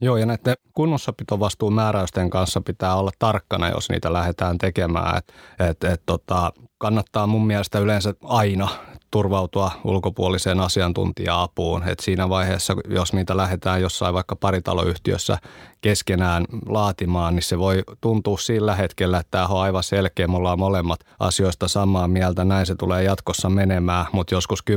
Joo, 0.00 0.16
ja 0.16 0.26
näiden 0.26 0.54
kunnossapitovastuun 0.72 1.74
määräysten 1.74 2.30
kanssa 2.30 2.60
pitää 2.60 2.96
olla 2.96 3.10
tarkkana, 3.18 3.68
jos 3.68 3.88
niitä 3.90 4.12
lähdetään 4.12 4.58
tekemään. 4.58 5.18
Et, 5.18 5.34
et, 5.70 5.84
et, 5.84 6.02
tota, 6.06 6.52
kannattaa 6.78 7.26
mun 7.26 7.46
mielestä 7.46 7.78
yleensä 7.78 8.14
aina 8.24 8.68
turvautua 9.10 9.70
ulkopuoliseen 9.84 10.60
asiantuntija-apuun. 10.60 11.88
Et 11.88 12.00
siinä 12.00 12.28
vaiheessa, 12.28 12.76
jos 12.88 13.12
niitä 13.12 13.36
lähdetään 13.36 13.82
jossain 13.82 14.14
vaikka 14.14 14.36
paritaloyhtiössä 14.36 15.38
keskenään 15.80 16.44
laatimaan, 16.68 17.34
niin 17.34 17.42
se 17.42 17.58
voi 17.58 17.82
tuntua 18.00 18.38
sillä 18.38 18.74
hetkellä, 18.74 19.18
että 19.18 19.30
tämä 19.30 19.46
on 19.46 19.60
aivan 19.60 19.82
selkeä. 19.82 20.28
Me 20.28 20.36
ollaan 20.36 20.58
molemmat 20.58 21.00
asioista 21.18 21.68
samaa 21.68 22.08
mieltä, 22.08 22.44
näin 22.44 22.66
se 22.66 22.74
tulee 22.74 23.02
jatkossa 23.02 23.50
menemään, 23.50 24.06
mutta 24.12 24.34
joskus 24.34 24.64
10-15 24.70 24.74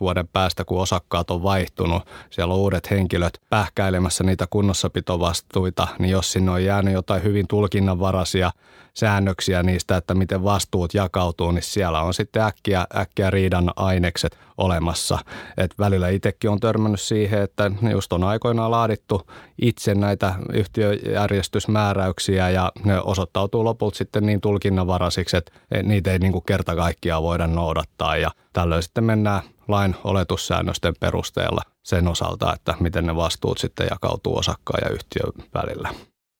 vuoden 0.00 0.28
päästä, 0.28 0.64
kun 0.64 0.80
osakkaat 0.80 1.30
on 1.30 1.42
vaihtunut, 1.42 2.02
siellä 2.30 2.54
on 2.54 2.60
uudet 2.60 2.90
henkilöt 2.90 3.40
pähkäilemässä 3.50 4.24
niitä 4.24 4.46
kunnossapitovastuita, 4.50 5.88
niin 5.98 6.10
jos 6.10 6.32
sinne 6.32 6.50
on 6.50 6.64
jäänyt 6.64 6.94
jotain 6.94 7.22
hyvin 7.22 7.46
tulkinnanvaraisia 7.48 8.50
säännöksiä 8.94 9.62
niistä, 9.62 9.96
että 9.96 10.14
miten 10.14 10.44
vastuut 10.44 10.94
jakautuu, 11.10 11.50
niin 11.50 11.62
siellä 11.62 12.00
on 12.00 12.14
sitten 12.14 12.42
äkkiä, 12.42 12.86
äkkiä 12.96 13.30
riidan 13.30 13.70
ainekset 13.76 14.38
olemassa. 14.58 15.18
Et 15.56 15.74
välillä 15.78 16.08
itsekin 16.08 16.50
on 16.50 16.60
törmännyt 16.60 17.00
siihen, 17.00 17.42
että 17.42 17.70
just 17.92 18.12
on 18.12 18.24
aikoinaan 18.24 18.70
laadittu 18.70 19.22
itse 19.62 19.94
näitä 19.94 20.34
yhtiöjärjestysmääräyksiä 20.52 22.50
ja 22.50 22.72
ne 22.84 23.00
osoittautuu 23.00 23.64
lopulta 23.64 23.98
sitten 23.98 24.26
niin 24.26 24.40
tulkinnanvaraisiksi, 24.40 25.36
että 25.36 25.52
niitä 25.82 26.12
ei 26.12 26.18
niin 26.18 26.32
kuin 26.32 26.44
kerta 26.46 26.76
kaikkiaan 26.76 27.22
voida 27.22 27.46
noudattaa 27.46 28.16
ja 28.16 28.30
tällöin 28.52 28.82
sitten 28.82 29.04
mennään 29.04 29.42
lain 29.68 29.96
oletussäännösten 30.04 30.94
perusteella 31.00 31.60
sen 31.82 32.08
osalta, 32.08 32.54
että 32.54 32.74
miten 32.80 33.06
ne 33.06 33.16
vastuut 33.16 33.58
sitten 33.58 33.88
jakautuu 33.90 34.38
osakkaan 34.38 34.80
ja 34.84 34.90
yhtiön 34.94 35.32
välillä. 35.54 35.88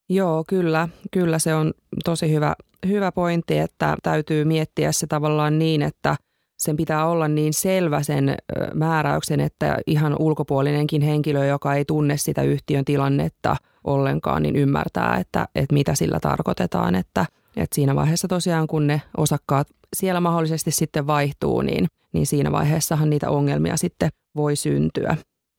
Joo, 0.08 0.44
kyllä. 0.48 0.88
Kyllä 1.10 1.38
se 1.38 1.54
on 1.54 1.72
tosi 2.04 2.32
hyvä, 2.32 2.54
hyvä 2.88 3.12
pointti, 3.12 3.58
että 3.58 3.96
täytyy 4.02 4.44
miettiä 4.44 4.92
se 4.92 5.06
tavallaan 5.06 5.58
niin, 5.58 5.82
että 5.82 6.16
sen 6.58 6.76
pitää 6.76 7.06
olla 7.06 7.28
niin 7.28 7.52
selvä 7.52 8.02
sen 8.02 8.34
määräyksen, 8.74 9.40
että 9.40 9.78
ihan 9.86 10.16
ulkopuolinenkin 10.18 11.02
henkilö, 11.02 11.46
joka 11.46 11.74
ei 11.74 11.84
tunne 11.84 12.16
sitä 12.16 12.42
yhtiön 12.42 12.84
tilannetta 12.84 13.56
ollenkaan, 13.84 14.42
niin 14.42 14.56
ymmärtää, 14.56 15.16
että, 15.16 15.48
että 15.54 15.74
mitä 15.74 15.94
sillä 15.94 16.20
tarkoitetaan. 16.20 16.94
Että, 16.94 17.26
että 17.56 17.74
siinä 17.74 17.94
vaiheessa 17.94 18.28
tosiaan, 18.28 18.66
kun 18.66 18.86
ne 18.86 19.02
osakkaat 19.16 19.68
siellä 19.96 20.20
mahdollisesti 20.20 20.70
sitten 20.70 21.06
vaihtuu, 21.06 21.62
niin, 21.62 21.86
niin 22.12 22.26
siinä 22.26 22.52
vaiheessahan 22.52 23.10
niitä 23.10 23.30
ongelmia 23.30 23.76
sitten 23.76 24.10
voi 24.36 24.56
syntyä. 24.56 25.16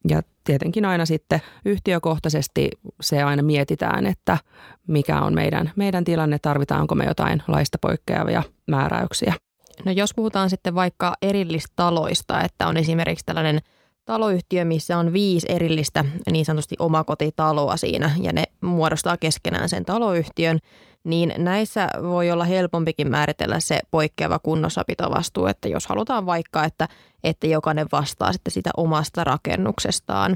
Ja 0.10 0.22
tietenkin 0.44 0.86
aina 0.86 1.06
sitten 1.06 1.42
yhtiökohtaisesti 1.66 2.70
se 3.02 3.24
aina 3.24 3.44
mietitään, 3.44 4.06
että 4.06 4.38
mikä 4.88 5.22
on 5.22 5.34
meidän, 5.34 5.72
meidän 5.76 6.04
tilanne, 6.04 6.40
tarvitaanko 6.40 6.96
me 6.96 7.06
jotain 7.06 7.44
laista 7.48 7.78
poikkeavia 7.82 8.44
määräyksiä. 8.68 9.34
No 9.86 9.92
jos 9.92 10.14
puhutaan 10.14 10.50
sitten 10.50 10.76
vaikka 10.76 11.14
erillistaloista, 11.22 12.42
että 12.42 12.68
on 12.68 12.78
esimerkiksi 12.78 13.26
tällainen 13.26 13.60
taloyhtiö, 14.06 14.66
missä 14.66 14.98
on 14.98 15.14
viisi 15.14 15.48
erillistä 15.50 16.06
niin 16.32 16.46
sanotusti 16.46 16.76
omakotitaloa 16.80 17.78
siinä 17.78 18.12
ja 18.22 18.34
ne 18.34 18.44
muodostaa 18.62 19.18
keskenään 19.18 19.70
sen 19.70 19.86
taloyhtiön, 19.86 20.60
niin 21.04 21.34
näissä 21.38 21.88
voi 22.04 22.32
olla 22.32 22.46
helpompikin 22.46 23.12
määritellä 23.12 23.60
se 23.60 23.80
poikkeava 23.92 24.40
kunnossapitovastuu, 24.40 25.46
että 25.46 25.68
jos 25.68 25.88
halutaan 25.88 26.26
vaikka, 26.26 26.64
että, 26.64 26.88
että 27.24 27.48
jokainen 27.48 27.88
vastaa 27.92 28.34
sitten 28.34 28.52
sitä 28.52 28.70
omasta 28.78 29.24
rakennuksestaan. 29.24 30.36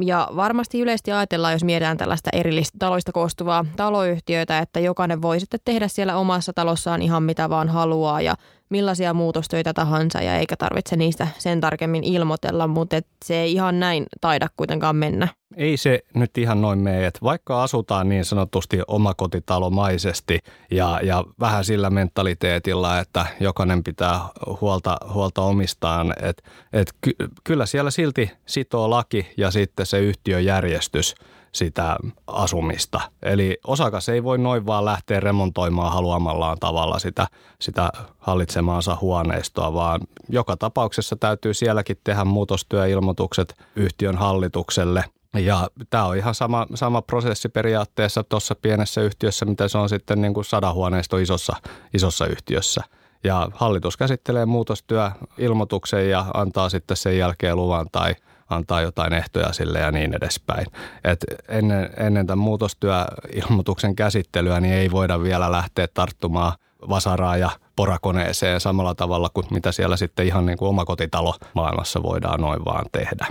Ja 0.00 0.28
varmasti 0.36 0.80
yleisesti 0.80 1.12
ajatellaan, 1.12 1.52
jos 1.52 1.64
mietitään 1.64 1.96
tällaista 1.96 2.30
erillistä 2.32 2.78
taloista 2.78 3.12
koostuvaa 3.12 3.64
taloyhtiöitä, 3.76 4.58
että 4.58 4.80
jokainen 4.80 5.22
voi 5.22 5.40
sitten 5.40 5.60
tehdä 5.64 5.88
siellä 5.88 6.16
omassa 6.16 6.52
talossaan 6.52 7.02
ihan 7.02 7.22
mitä 7.22 7.50
vaan 7.50 7.68
haluaa 7.68 8.20
ja 8.20 8.34
millaisia 8.72 9.14
muutostöitä 9.14 9.74
tahansa 9.74 10.22
ja 10.22 10.36
eikä 10.36 10.56
tarvitse 10.56 10.96
niistä 10.96 11.28
sen 11.38 11.60
tarkemmin 11.60 12.04
ilmoitella, 12.04 12.66
mutta 12.66 12.96
et 12.96 13.06
se 13.24 13.36
ei 13.36 13.52
ihan 13.52 13.80
näin 13.80 14.06
taida 14.20 14.48
kuitenkaan 14.56 14.96
mennä. 14.96 15.28
Ei 15.56 15.76
se 15.76 16.00
nyt 16.14 16.38
ihan 16.38 16.62
noin 16.62 16.78
mene, 16.78 17.06
että 17.06 17.20
vaikka 17.22 17.62
asutaan 17.62 18.08
niin 18.08 18.24
sanotusti 18.24 18.78
omakotitalomaisesti 18.88 20.38
ja, 20.70 21.00
ja 21.02 21.24
vähän 21.40 21.64
sillä 21.64 21.90
mentaliteetilla, 21.90 22.98
että 22.98 23.26
jokainen 23.40 23.84
pitää 23.84 24.20
huolta, 24.60 24.96
huolta 25.14 25.42
omistaan, 25.42 26.14
että 26.22 26.42
et 26.72 26.92
ky, 27.00 27.12
kyllä 27.44 27.66
siellä 27.66 27.90
silti 27.90 28.30
sitoo 28.46 28.90
laki 28.90 29.26
ja 29.36 29.50
sitten 29.50 29.86
se 29.86 30.00
yhtiöjärjestys– 30.00 31.14
sitä 31.54 31.96
asumista. 32.26 33.00
Eli 33.22 33.58
osakas 33.66 34.08
ei 34.08 34.24
voi 34.24 34.38
noin 34.38 34.66
vaan 34.66 34.84
lähteä 34.84 35.20
remontoimaan 35.20 35.92
haluamallaan 35.92 36.58
tavalla 36.60 36.98
sitä, 36.98 37.26
sitä 37.60 37.90
hallitsemaansa 38.18 38.98
huoneistoa, 39.00 39.74
vaan 39.74 40.00
joka 40.28 40.56
tapauksessa 40.56 41.16
täytyy 41.16 41.54
sielläkin 41.54 41.96
tehdä 42.04 42.24
muutostyöilmoitukset 42.24 43.54
yhtiön 43.76 44.16
hallitukselle– 44.16 45.04
ja 45.38 45.68
tämä 45.90 46.04
on 46.04 46.16
ihan 46.16 46.34
sama, 46.34 46.66
sama 46.74 47.02
prosessi 47.02 47.48
periaatteessa 47.48 48.24
tuossa 48.24 48.54
pienessä 48.54 49.00
yhtiössä, 49.00 49.44
mitä 49.44 49.68
se 49.68 49.78
on 49.78 49.88
sitten 49.88 50.20
niin 50.20 50.34
kuin 50.34 50.44
sadahuoneisto 50.44 51.18
isossa, 51.18 51.56
isossa 51.94 52.26
yhtiössä. 52.26 52.82
Ja 53.24 53.48
hallitus 53.54 53.96
käsittelee 53.96 54.46
muutostyöilmoituksen 54.46 56.10
ja 56.10 56.26
antaa 56.34 56.68
sitten 56.68 56.96
sen 56.96 57.18
jälkeen 57.18 57.56
luvan 57.56 57.86
tai– 57.92 58.14
antaa 58.50 58.80
jotain 58.80 59.12
ehtoja 59.12 59.52
sille 59.52 59.80
ja 59.80 59.90
niin 59.90 60.14
edespäin. 60.14 60.66
Et 61.04 61.24
ennen, 61.48 61.90
ennen 61.96 62.26
tämän 62.26 62.44
muutostyöilmoituksen 62.44 63.96
käsittelyä 63.96 64.60
niin 64.60 64.74
ei 64.74 64.90
voida 64.90 65.22
vielä 65.22 65.52
lähteä 65.52 65.88
tarttumaan 65.94 66.52
vasaraa 66.88 67.36
ja 67.36 67.50
porakoneeseen 67.76 68.60
samalla 68.60 68.94
tavalla 68.94 69.30
kuin 69.34 69.46
mitä 69.50 69.72
siellä 69.72 69.96
sitten 69.96 70.26
ihan 70.26 70.46
niin 70.46 70.58
kuin 70.58 70.68
omakotitalo 70.68 71.34
maailmassa 71.54 72.02
voidaan 72.02 72.40
noin 72.40 72.64
vaan 72.64 72.86
tehdä. 72.92 73.26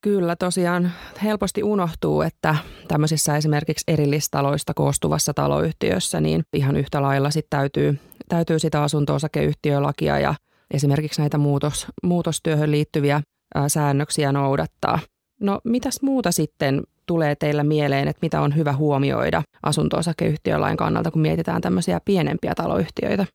Kyllä 0.00 0.36
tosiaan 0.36 0.92
helposti 1.22 1.62
unohtuu, 1.62 2.22
että 2.22 2.56
tämmöisissä 2.88 3.36
esimerkiksi 3.36 3.84
erillistaloista 3.88 4.74
koostuvassa 4.74 5.34
taloyhtiössä 5.34 6.20
niin 6.20 6.42
ihan 6.52 6.76
yhtä 6.76 7.02
lailla 7.02 7.30
sit 7.30 7.46
täytyy, 7.50 7.98
täytyy 8.28 8.58
sitä 8.58 8.82
asunto-osakeyhtiölakia 8.82 10.18
ja 10.18 10.34
esimerkiksi 10.70 11.20
näitä 11.20 11.38
muutos, 11.38 11.86
muutostyöhön 12.02 12.70
liittyviä 12.70 13.22
säännöksiä 13.68 14.32
noudattaa. 14.32 14.98
No 15.40 15.60
mitäs 15.64 16.02
muuta 16.02 16.32
sitten 16.32 16.82
tulee 17.06 17.34
teillä 17.34 17.64
mieleen, 17.64 18.08
että 18.08 18.18
mitä 18.22 18.40
on 18.40 18.56
hyvä 18.56 18.72
huomioida 18.72 19.42
asunto-osakeyhtiölain 19.62 20.76
kannalta, 20.76 21.10
kun 21.10 21.22
mietitään 21.22 21.60
tämmöisiä 21.60 22.00
pienempiä 22.04 22.54
taloyhtiöitä? 22.54 23.26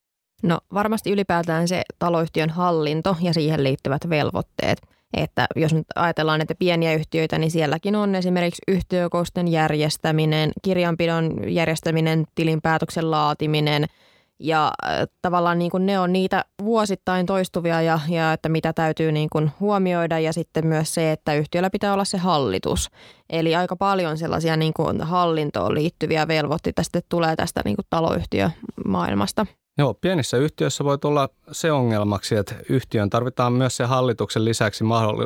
No 0.44 0.60
varmasti 0.74 1.12
ylipäätään 1.12 1.68
se 1.68 1.82
taloyhtiön 2.00 2.50
hallinto 2.50 3.16
ja 3.22 3.34
siihen 3.34 3.64
liittyvät 3.64 4.10
velvoitteet. 4.10 4.82
Että 5.14 5.48
jos 5.56 5.74
nyt 5.74 5.86
ajatellaan 5.96 6.40
näitä 6.40 6.56
pieniä 6.60 6.94
yhtiöitä, 6.94 7.38
niin 7.38 7.52
sielläkin 7.52 7.96
on 7.96 8.16
esimerkiksi 8.16 8.62
yhtiökousten 8.68 9.48
järjestäminen, 9.48 10.52
kirjanpidon 10.62 11.54
järjestäminen, 11.54 12.26
tilinpäätöksen 12.36 13.12
laatiminen– 13.12 13.86
ja 14.40 14.72
äh, 14.86 15.08
tavallaan 15.22 15.60
niin 15.60 15.72
kuin 15.72 15.86
ne 15.86 16.00
on 16.00 16.14
niitä 16.14 16.46
vuosittain 16.64 17.26
toistuvia 17.26 17.82
ja, 17.82 18.00
ja 18.10 18.34
että 18.34 18.50
mitä 18.50 18.74
täytyy 18.74 19.12
niin 19.12 19.30
kuin 19.32 19.52
huomioida 19.60 20.20
ja 20.20 20.34
sitten 20.34 20.68
myös 20.68 20.94
se, 20.94 21.12
että 21.12 21.34
yhtiöllä 21.34 21.70
pitää 21.70 21.94
olla 21.94 22.06
se 22.06 22.18
hallitus. 22.18 22.90
Eli 23.30 23.56
aika 23.56 23.76
paljon 23.76 24.18
sellaisia 24.18 24.58
niin 24.58 24.74
kuin 24.74 25.02
hallintoon 25.02 25.74
liittyviä 25.74 26.28
velvoitteita 26.28 26.84
sitten 26.84 27.02
tulee 27.10 27.36
tästä 27.36 27.62
niin 27.66 27.76
kuin 27.76 27.86
taloyhtiömaailmasta. 27.90 29.46
Joo, 29.78 29.94
pienissä 29.94 30.38
yhtiöissä 30.38 30.84
voi 30.84 30.98
tulla 30.98 31.30
se 31.52 31.72
ongelmaksi, 31.72 32.36
että 32.36 32.56
yhtiön 32.70 33.10
tarvitaan 33.10 33.54
myös 33.54 33.78
se 33.78 33.84
hallituksen 33.84 34.46
lisäksi 34.46 34.84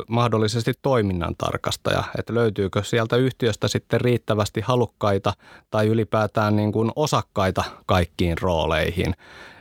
mahdollisesti 0.07 0.73
toiminnan 0.81 1.35
tarkastaja. 1.37 2.03
Että 2.17 2.33
löytyykö 2.33 2.83
sieltä 2.83 3.15
yhtiöstä 3.15 3.67
sitten 3.67 4.01
riittävästi 4.01 4.61
halukkaita 4.61 5.33
tai 5.71 5.87
ylipäätään 5.87 6.55
niin 6.55 6.71
kuin 6.71 6.91
osakkaita 6.95 7.63
kaikkiin 7.85 8.37
rooleihin. 8.41 9.15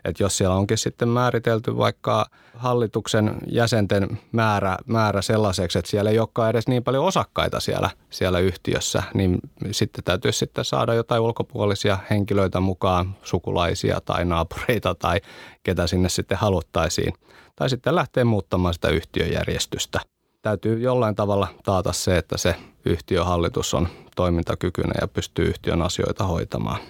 Että 0.05 0.23
jos 0.23 0.39
siellä 0.39 0.57
onkin 0.57 0.79
sitten 0.79 1.09
määritelty 1.09 1.77
vaikka 1.77 2.27
hallituksen 2.55 3.35
jäsenten 3.47 4.19
määrä, 4.33 4.77
määrä 4.87 5.23
sellaiseksi, 5.23 5.79
että 5.79 5.91
siellä 5.91 6.11
ei 6.11 6.19
olekaan 6.19 6.51
edes 6.51 6.69
niin 6.69 6.85
paljon 6.85 7.05
osakkaita 7.05 7.61
siellä, 7.61 7.91
siellä 8.11 8.39
yhtiössä, 8.39 9.03
niin 9.15 9.39
sitten 9.71 10.05
täytyy 10.05 10.33
sitten 10.33 10.65
saada 10.65 10.95
jotain 10.95 11.23
ulkopuolisia 11.23 11.99
henkilöitä 12.11 12.61
mukaan, 12.61 13.17
sukulaisia 13.23 14.01
tai 14.05 14.25
naapureita 14.25 14.95
tai 14.95 15.21
ketä 15.63 15.87
sinne 15.87 16.09
sitten 16.09 16.39
haluttaisiin. 16.39 17.13
Tai 17.57 17.71
sitten 17.71 17.95
lähteä 17.95 18.25
muuttamaan 18.25 18.75
sitä 18.75 18.89
yhtiöjärjestystä. 18.89 20.01
Täytyy 20.43 20.79
jollain 20.79 21.15
tavalla 21.15 21.49
taata 21.65 21.93
se, 21.93 22.19
että 22.19 22.39
se 22.39 22.55
yhtiöhallitus 22.85 23.75
on 23.75 23.89
toimintakykyinen 24.17 24.95
ja 25.01 25.09
pystyy 25.09 25.45
yhtiön 25.45 25.83
asioita 25.83 26.25
hoitamaan. 26.25 26.81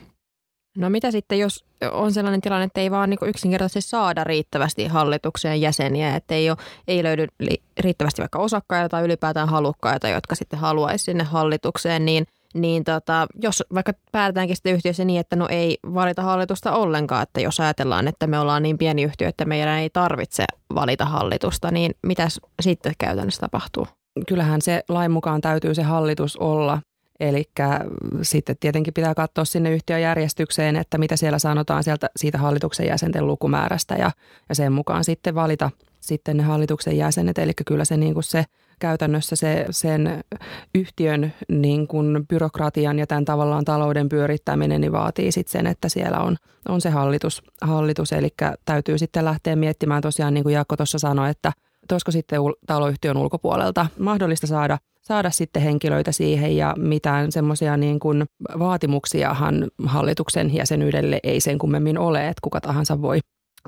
No 0.77 0.91
mitä 0.91 1.11
sitten, 1.11 1.39
jos 1.39 1.65
on 1.93 2.13
sellainen 2.13 2.41
tilanne, 2.41 2.65
että 2.65 2.81
ei 2.81 2.91
vaan 2.91 3.11
niin 3.11 3.19
yksinkertaisesti 3.27 3.91
saada 3.91 4.25
riittävästi 4.25 4.87
hallitukseen 4.87 5.61
jäseniä, 5.61 6.17
että 6.17 6.35
ei, 6.35 6.51
ole, 6.51 6.59
ei 6.89 7.03
löydy 7.03 7.27
riittävästi 7.81 8.23
vaikka 8.23 8.39
osakkaita 8.39 8.89
tai 8.89 9.05
ylipäätään 9.05 9.49
halukkaita, 9.49 10.09
jotka 10.09 10.35
sitten 10.35 10.59
haluaisi 10.59 11.05
sinne 11.05 11.25
hallitukseen, 11.25 12.05
niin 12.05 12.27
niin 12.55 12.85
tota, 12.85 13.27
jos 13.43 13.65
vaikka 13.75 13.93
päätetäänkin 14.13 14.57
sitten 14.57 14.75
yhtiössä 14.75 15.05
niin, 15.05 15.21
että 15.21 15.37
no 15.37 15.47
ei 15.51 15.79
valita 15.95 16.23
hallitusta 16.23 16.73
ollenkaan, 16.73 17.23
että 17.23 17.41
jos 17.41 17.61
ajatellaan, 17.61 18.09
että 18.09 18.27
me 18.27 18.39
ollaan 18.39 18.63
niin 18.63 18.79
pieni 18.79 19.03
yhtiö, 19.03 19.29
että 19.29 19.45
meidän 19.45 19.79
ei 19.79 19.91
tarvitse 19.91 20.45
valita 20.75 21.05
hallitusta, 21.05 21.71
niin 21.71 21.95
mitäs 22.07 22.41
sitten 22.61 22.93
käytännössä 22.99 23.41
tapahtuu? 23.41 23.87
Kyllähän 24.29 24.63
se 24.63 24.85
lain 24.89 25.11
mukaan 25.11 25.41
täytyy 25.41 25.75
se 25.75 25.83
hallitus 25.83 26.37
olla. 26.37 26.83
Eli 27.21 27.51
sitten 28.23 28.57
tietenkin 28.61 28.95
pitää 28.95 29.15
katsoa 29.15 29.45
sinne 29.45 29.71
yhtiöjärjestykseen, 29.71 30.77
että 30.77 30.99
mitä 30.99 31.17
siellä 31.17 31.39
sanotaan 31.39 31.85
sieltä, 31.85 32.11
siitä 32.17 32.39
hallituksen 32.39 32.87
jäsenten 32.87 33.27
lukumäärästä 33.27 33.95
ja, 33.95 34.11
ja 34.49 34.55
sen 34.55 34.73
mukaan 34.73 35.05
sitten 35.05 35.35
valita 35.35 35.71
sitten 36.01 36.37
ne 36.37 36.43
hallituksen 36.43 36.97
jäsenet. 36.97 37.39
Eli 37.39 37.53
kyllä 37.67 37.85
se, 37.85 37.97
niin 37.97 38.15
kuin 38.15 38.25
se 38.25 38.45
käytännössä 38.81 39.37
se, 39.37 39.67
sen 39.71 40.25
yhtiön 40.75 41.33
niin 41.49 41.87
kuin 41.87 42.25
byrokratian 42.29 42.99
ja 42.99 43.07
tämän 43.07 43.25
tavallaan 43.25 43.65
talouden 43.65 44.09
pyörittäminen 44.09 44.81
niin 44.81 44.93
vaatii 44.93 45.33
sitten 45.33 45.53
sen, 45.53 45.67
että 45.67 45.89
siellä 45.89 46.19
on, 46.19 46.37
on 46.69 46.81
se 46.81 46.91
hallitus, 46.91 47.43
hallitus. 47.63 48.13
Eli 48.13 48.29
täytyy 48.65 48.99
sitten 48.99 49.25
lähteä 49.25 49.57
miettimään 49.57 50.03
tosiaan, 50.03 50.35
niin 50.35 50.45
kuin 50.45 50.53
Jaakko 50.53 50.77
tuossa 50.77 50.99
sanoi, 50.99 51.31
että 51.31 51.53
olisiko 51.93 52.11
sitten 52.11 52.41
taloyhtiön 52.67 53.17
ulkopuolelta 53.17 53.87
mahdollista 53.99 54.47
saada, 54.47 54.79
saada 55.03 55.31
sitten 55.31 55.63
henkilöitä 55.63 56.13
siihen 56.13 56.57
ja 56.57 56.75
mitään 56.79 57.33
semmoisia 57.33 57.77
niin 57.77 58.01
kuin 58.01 58.25
vaatimuksiahan 58.59 59.69
hallituksen 59.85 60.55
jäsenyydelle 60.55 61.21
ei 61.23 61.41
sen 61.41 61.59
kummemmin 61.59 61.99
ole, 61.99 62.29
että 62.29 62.41
kuka 62.43 62.61
tahansa 62.61 63.03
voi 63.03 63.19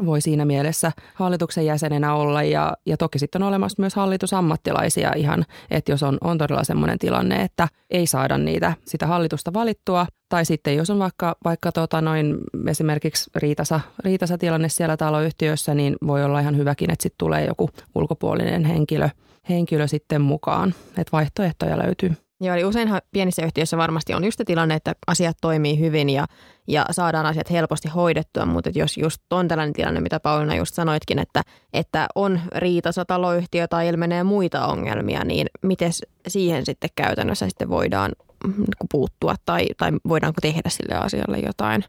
voi 0.06 0.20
siinä 0.20 0.44
mielessä 0.44 0.92
hallituksen 1.14 1.66
jäsenenä 1.66 2.14
olla. 2.14 2.42
Ja, 2.42 2.76
ja 2.86 2.96
toki 2.96 3.18
sitten 3.18 3.42
on 3.42 3.48
olemassa 3.48 3.82
myös 3.82 3.94
hallitusammattilaisia 3.94 5.12
ihan, 5.16 5.44
että 5.70 5.92
jos 5.92 6.02
on, 6.02 6.18
on 6.20 6.38
todella 6.38 6.64
semmoinen 6.64 6.98
tilanne, 6.98 7.42
että 7.42 7.68
ei 7.90 8.06
saada 8.06 8.38
niitä 8.38 8.74
sitä 8.84 9.06
hallitusta 9.06 9.52
valittua. 9.52 10.06
Tai 10.28 10.44
sitten 10.44 10.76
jos 10.76 10.90
on 10.90 10.98
vaikka, 10.98 11.36
vaikka 11.44 11.72
tota 11.72 12.00
noin 12.00 12.38
esimerkiksi 12.68 13.30
riitasa, 13.36 13.80
riitasa 14.04 14.38
tilanne 14.38 14.68
siellä 14.68 14.96
taloyhtiössä, 14.96 15.74
niin 15.74 15.96
voi 16.06 16.24
olla 16.24 16.40
ihan 16.40 16.56
hyväkin, 16.56 16.90
että 16.90 17.02
sitten 17.02 17.18
tulee 17.18 17.46
joku 17.46 17.70
ulkopuolinen 17.94 18.64
henkilö, 18.64 19.08
henkilö 19.48 19.86
sitten 19.86 20.20
mukaan, 20.20 20.74
että 20.88 21.12
vaihtoehtoja 21.12 21.78
löytyy. 21.78 22.16
Joo, 22.42 22.54
eli 22.54 22.64
useinhan 22.64 23.00
pienissä 23.12 23.46
yhtiöissä 23.46 23.76
varmasti 23.76 24.14
on 24.14 24.24
just 24.24 24.40
tilanne, 24.46 24.74
että 24.74 24.92
asiat 25.06 25.36
toimii 25.40 25.78
hyvin 25.78 26.10
ja, 26.10 26.26
ja 26.68 26.86
saadaan 26.90 27.26
asiat 27.26 27.50
helposti 27.50 27.88
hoidettua, 27.88 28.46
mutta 28.46 28.70
jos 28.74 28.96
just 28.96 29.22
on 29.30 29.48
tällainen 29.48 29.72
tilanne, 29.72 30.00
mitä 30.00 30.20
Pauliina 30.20 30.54
just 30.54 30.74
sanoitkin, 30.74 31.18
että, 31.18 31.42
että 31.72 32.06
on 32.14 32.40
riitasa 32.54 33.04
taloyhtiö 33.04 33.68
tai 33.68 33.88
ilmenee 33.88 34.24
muita 34.24 34.66
ongelmia, 34.66 35.24
niin 35.24 35.46
miten 35.62 35.92
siihen 36.28 36.66
sitten 36.66 36.90
käytännössä 36.94 37.48
sitten 37.48 37.68
voidaan 37.68 38.12
mm, 38.46 38.64
puuttua 38.90 39.34
tai, 39.44 39.66
tai 39.76 39.90
voidaanko 40.08 40.38
tehdä 40.42 40.68
sille 40.68 40.94
asialle 40.94 41.38
jotain? 41.38 41.84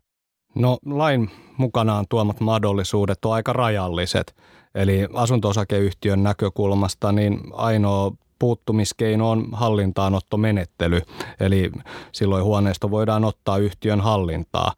No 0.55 0.77
lain 0.85 1.29
mukanaan 1.57 2.05
tuomat 2.09 2.39
mahdollisuudet 2.39 3.25
on 3.25 3.33
aika 3.33 3.53
rajalliset. 3.53 4.35
Eli 4.75 5.07
asunto-osakeyhtiön 5.13 6.23
näkökulmasta 6.23 7.11
niin 7.11 7.39
ainoa 7.53 8.11
puuttumiskeino 8.43 9.29
on 9.29 9.47
hallintaanottomenettely, 9.51 11.01
eli 11.39 11.71
silloin 12.11 12.43
huoneisto 12.43 12.91
voidaan 12.91 13.25
ottaa 13.25 13.57
yhtiön 13.57 14.01
hallintaa. 14.01 14.73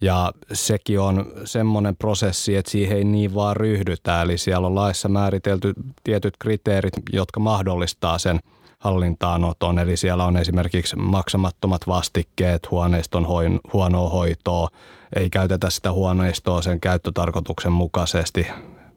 Ja 0.00 0.32
sekin 0.52 1.00
on 1.00 1.26
semmoinen 1.44 1.96
prosessi, 1.96 2.56
että 2.56 2.70
siihen 2.70 2.98
ei 2.98 3.04
niin 3.04 3.34
vaan 3.34 3.56
ryhdytä, 3.56 4.22
eli 4.22 4.38
siellä 4.38 4.66
on 4.66 4.74
laissa 4.74 5.08
määritelty 5.08 5.72
tietyt 6.04 6.34
kriteerit, 6.38 6.92
jotka 7.12 7.40
mahdollistaa 7.40 8.18
sen 8.18 8.40
hallintaanoton. 8.78 9.78
Eli 9.78 9.96
siellä 9.96 10.24
on 10.24 10.36
esimerkiksi 10.36 10.96
maksamattomat 10.96 11.86
vastikkeet, 11.86 12.70
huoneiston 12.70 13.26
huonoa 13.72 14.08
hoitoa, 14.08 14.68
ei 15.16 15.30
käytetä 15.30 15.70
sitä 15.70 15.92
huoneistoa 15.92 16.62
sen 16.62 16.80
käyttötarkoituksen 16.80 17.72
mukaisesti, 17.72 18.46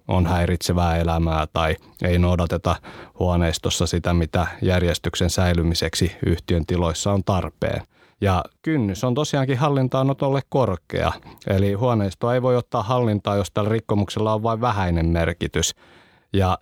on 0.08 0.28
häiritsevää 0.28 0.98
elämää 0.98 1.48
tai 1.54 1.76
ei 2.04 2.20
noudateta 2.20 2.76
huoneistossa 3.20 3.88
sitä, 3.88 4.14
mitä 4.14 4.48
järjestyksen 4.62 5.30
säilymiseksi 5.30 6.16
yhtiön 6.26 6.66
tiloissa 6.66 7.12
on 7.12 7.24
tarpeen. 7.24 7.82
Ja 8.22 8.44
kynnys 8.62 9.04
on 9.04 9.14
tosiaankin 9.14 9.58
hallintaanotolle 9.58 10.42
korkea, 10.50 11.12
eli 11.48 11.74
huoneistoa 11.74 12.34
ei 12.34 12.42
voi 12.42 12.56
ottaa 12.56 12.84
hallintaan, 12.84 13.38
jos 13.38 13.52
tällä 13.52 13.70
rikkomuksella 13.70 14.34
on 14.34 14.44
vain 14.44 14.62
vähäinen 14.62 15.06
merkitys. 15.06 15.76
Ja 16.34 16.58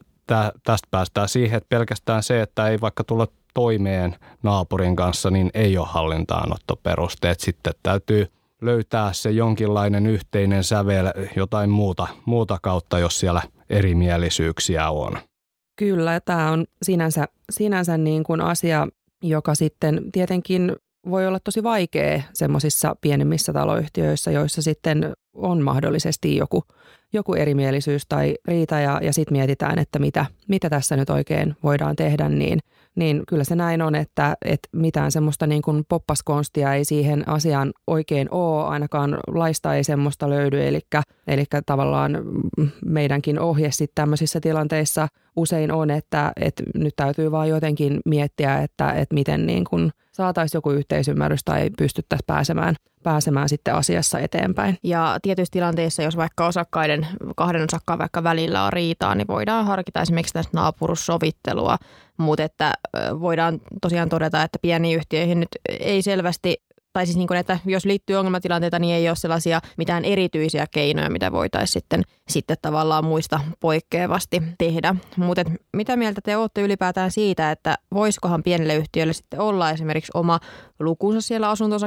tästä 0.64 0.88
päästään 0.92 1.30
siihen, 1.30 1.58
että 1.58 1.70
pelkästään 1.70 2.24
se, 2.24 2.42
että 2.42 2.68
ei 2.68 2.82
vaikka 2.82 3.04
tulla 3.04 3.28
toimeen 3.54 4.16
naapurin 4.44 4.96
kanssa, 4.96 5.30
niin 5.30 5.52
ei 5.54 5.78
ole 5.78 5.88
hallintaanottoperusteet. 5.90 7.40
Sitten 7.40 7.74
täytyy– 7.84 8.28
löytää 8.62 9.14
se 9.14 9.32
jonkinlainen 9.32 10.08
yhteinen 10.08 10.64
sävel 10.64 11.14
jotain 11.36 11.70
muuta, 11.70 12.08
muuta 12.26 12.58
kautta, 12.62 13.00
jos 13.00 13.20
siellä 13.20 13.42
erimielisyyksiä 13.70 14.90
on. 14.90 15.18
Kyllä, 15.76 16.20
tämä 16.20 16.52
on 16.52 16.66
sinänsä, 16.84 17.28
sinänsä 17.52 17.98
niin 17.98 18.24
kuin 18.24 18.42
asia, 18.42 18.88
joka 19.24 19.56
sitten 19.56 20.12
tietenkin 20.12 20.76
voi 21.10 21.28
olla 21.28 21.40
tosi 21.40 21.64
vaikea 21.64 22.22
semmoisissa 22.34 22.96
pienemmissä 23.02 23.54
taloyhtiöissä, 23.54 24.32
joissa 24.32 24.62
sitten 24.62 25.14
on 25.34 25.62
mahdollisesti 25.62 26.36
joku, 26.36 26.64
joku 27.14 27.34
erimielisyys 27.34 28.04
tai 28.10 28.36
riita 28.46 28.80
ja, 28.80 29.00
ja 29.04 29.14
sitten 29.14 29.38
mietitään, 29.38 29.80
että 29.80 30.00
mitä, 30.00 30.26
mitä 30.48 30.70
tässä 30.70 30.96
nyt 30.96 31.10
oikein 31.10 31.56
voidaan 31.64 31.96
tehdä, 31.96 32.30
niin, 32.30 32.60
niin 32.96 33.24
kyllä 33.28 33.44
se 33.44 33.56
näin 33.56 33.82
on, 33.82 33.96
että, 33.96 34.36
että 34.46 34.70
mitään 34.72 35.12
semmoista 35.12 35.48
niin 35.48 35.62
kuin 35.62 35.84
poppaskonstia 35.90 36.74
ei 36.74 36.86
siihen 36.86 37.30
asiaan 37.30 37.72
oikein 37.88 38.28
ole, 38.32 38.66
ainakaan 38.66 39.18
laista 39.28 39.76
ei 39.76 39.84
semmoista 39.84 40.30
löydy, 40.30 40.68
eli, 40.68 40.80
eli 41.28 41.44
tavallaan 41.66 42.18
meidänkin 42.86 43.40
ohje 43.40 43.72
sitten 43.72 43.96
tämmöisissä 43.96 44.40
tilanteissa 44.40 45.08
usein 45.36 45.72
on, 45.72 45.92
että, 45.92 46.32
että 46.42 46.64
nyt 46.76 46.94
täytyy 46.96 47.32
vaan 47.32 47.50
jotenkin 47.50 48.00
miettiä, 48.06 48.58
että, 48.58 48.92
että 48.92 49.14
miten 49.16 49.46
niin 49.46 49.64
kuin 49.64 49.92
saataisiin 50.12 50.58
joku 50.58 50.72
yhteisymmärrys 50.72 51.44
tai 51.44 51.70
pystyttäisiin 51.78 52.26
pääsemään, 52.28 52.76
pääsemään 53.04 53.50
sitten 53.50 53.76
asiassa 53.76 54.20
eteenpäin. 54.20 54.78
Ja 54.84 55.18
tietyissä 55.22 55.52
tilanteissa, 55.52 56.04
jos 56.04 56.18
vaikka 56.18 56.48
osakkaiden, 56.48 57.08
kahden 57.36 57.64
osakkaan 57.64 58.00
vaikka 58.00 58.24
välillä 58.24 58.64
on 58.64 58.74
riitaa, 58.74 59.16
niin 59.16 59.28
voidaan 59.28 59.66
harkita 59.66 60.02
esimerkiksi 60.02 60.34
tästä 60.34 60.58
naapurussovittelua, 60.58 61.78
mutta 62.22 62.44
että 62.44 62.74
voidaan 63.20 63.62
tosiaan 63.82 64.10
todeta, 64.10 64.44
että 64.44 64.60
pieniin 64.62 64.98
yhtiöihin 64.98 65.40
nyt 65.40 65.50
ei 65.80 66.02
selvästi 66.02 66.58
tai 66.94 67.06
siis 67.06 67.18
niin 67.18 67.28
kuin, 67.28 67.40
että 67.40 67.60
jos 67.66 67.86
liittyy 67.86 68.16
ongelmatilanteita, 68.16 68.80
niin 68.80 68.96
ei 68.96 69.10
ole 69.10 69.16
sellaisia 69.16 69.62
mitään 69.78 70.06
erityisiä 70.06 70.66
keinoja, 70.72 71.10
mitä 71.10 71.32
voitaisiin 71.32 71.74
sitten, 71.74 72.04
sitten 72.30 72.58
tavallaan 72.62 73.06
muista 73.06 73.40
poikkeavasti 73.60 74.44
tehdä. 74.58 74.96
Mutta 75.18 75.42
mitä 75.74 75.96
mieltä 75.96 76.22
te 76.24 76.38
olette 76.38 76.62
ylipäätään 76.62 77.12
siitä, 77.12 77.52
että 77.52 77.78
voisikohan 77.94 78.44
pienelle 78.44 78.76
yhtiölle 78.76 79.14
sitten 79.14 79.40
olla 79.40 79.72
esimerkiksi 79.72 80.12
oma 80.14 80.40
lukunsa 80.80 81.22
siellä 81.22 81.50
asunto 81.50 81.78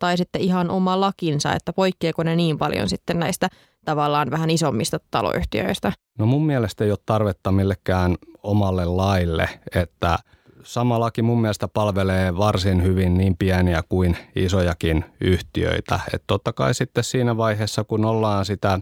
tai 0.00 0.16
sitten 0.16 0.40
ihan 0.40 0.70
oma 0.70 1.00
lakinsa, 1.00 1.52
että 1.52 1.72
poikkeako 1.72 2.22
ne 2.22 2.36
niin 2.36 2.58
paljon 2.58 2.88
sitten 2.88 3.18
näistä 3.18 3.48
tavallaan 3.86 4.30
vähän 4.30 4.50
isommista 4.50 4.98
taloyhtiöistä? 5.10 5.92
No 6.18 6.26
mun 6.26 6.46
mielestä 6.46 6.84
ei 6.84 6.90
ole 6.90 6.98
tarvetta 7.06 7.52
millekään 7.52 8.16
omalle 8.42 8.84
laille, 8.84 9.48
että– 9.74 10.18
sama 10.66 11.00
laki 11.00 11.22
mun 11.22 11.40
mielestä 11.40 11.68
palvelee 11.68 12.36
varsin 12.36 12.82
hyvin 12.82 13.18
niin 13.18 13.36
pieniä 13.36 13.82
kuin 13.88 14.16
isojakin 14.36 15.04
yhtiöitä. 15.20 16.00
Et 16.14 16.22
totta 16.26 16.52
kai 16.52 16.74
sitten 16.74 17.04
siinä 17.04 17.36
vaiheessa, 17.36 17.84
kun 17.84 18.04
ollaan 18.04 18.44
sitä 18.44 18.80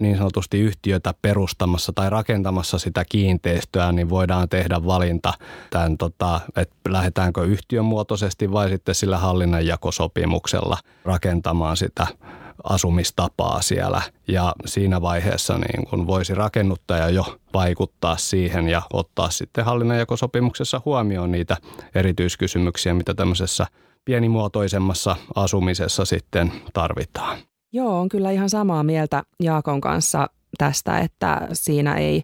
niin 0.00 0.16
sanotusti 0.16 0.60
yhtiötä 0.60 1.14
perustamassa 1.22 1.92
tai 1.92 2.10
rakentamassa 2.10 2.78
sitä 2.78 3.04
kiinteistöä, 3.08 3.92
niin 3.92 4.10
voidaan 4.10 4.48
tehdä 4.48 4.84
valinta 4.84 5.34
tämän, 5.70 5.98
tota, 5.98 6.40
että 6.56 6.76
lähdetäänkö 6.88 7.44
yhtiömuotoisesti 7.44 8.52
vai 8.52 8.68
sitten 8.68 8.94
sillä 8.94 9.18
hallinnanjakosopimuksella 9.18 10.78
rakentamaan 11.04 11.76
sitä 11.76 12.06
asumistapaa 12.64 13.62
siellä 13.62 14.02
ja 14.28 14.54
siinä 14.66 15.02
vaiheessa 15.02 15.58
niin 15.58 15.86
kun 15.86 16.06
voisi 16.06 16.34
rakennuttaja 16.34 17.08
jo 17.08 17.38
vaikuttaa 17.54 18.16
siihen 18.16 18.68
ja 18.68 18.82
ottaa 18.92 19.30
sitten 19.30 19.64
hallinnanjakosopimuksessa 19.64 20.80
huomioon 20.84 21.32
niitä 21.32 21.56
erityiskysymyksiä, 21.94 22.94
mitä 22.94 23.14
tämmöisessä 23.14 23.66
pienimuotoisemmassa 24.04 25.16
asumisessa 25.34 26.04
sitten 26.04 26.52
tarvitaan. 26.72 27.38
Joo, 27.72 28.00
on 28.00 28.08
kyllä 28.08 28.30
ihan 28.30 28.50
samaa 28.50 28.82
mieltä 28.82 29.22
Jaakon 29.42 29.80
kanssa 29.80 30.26
tästä, 30.58 30.98
että 30.98 31.48
siinä 31.52 31.96
ei, 31.96 32.22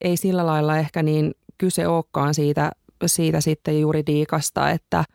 ei 0.00 0.16
sillä 0.16 0.46
lailla 0.46 0.78
ehkä 0.78 1.02
niin 1.02 1.34
kyse 1.58 1.86
olekaan 1.86 2.34
siitä, 2.34 2.72
siitä 3.06 3.40
sitten 3.40 3.80
juridiikasta, 3.80 4.70
että– 4.70 5.04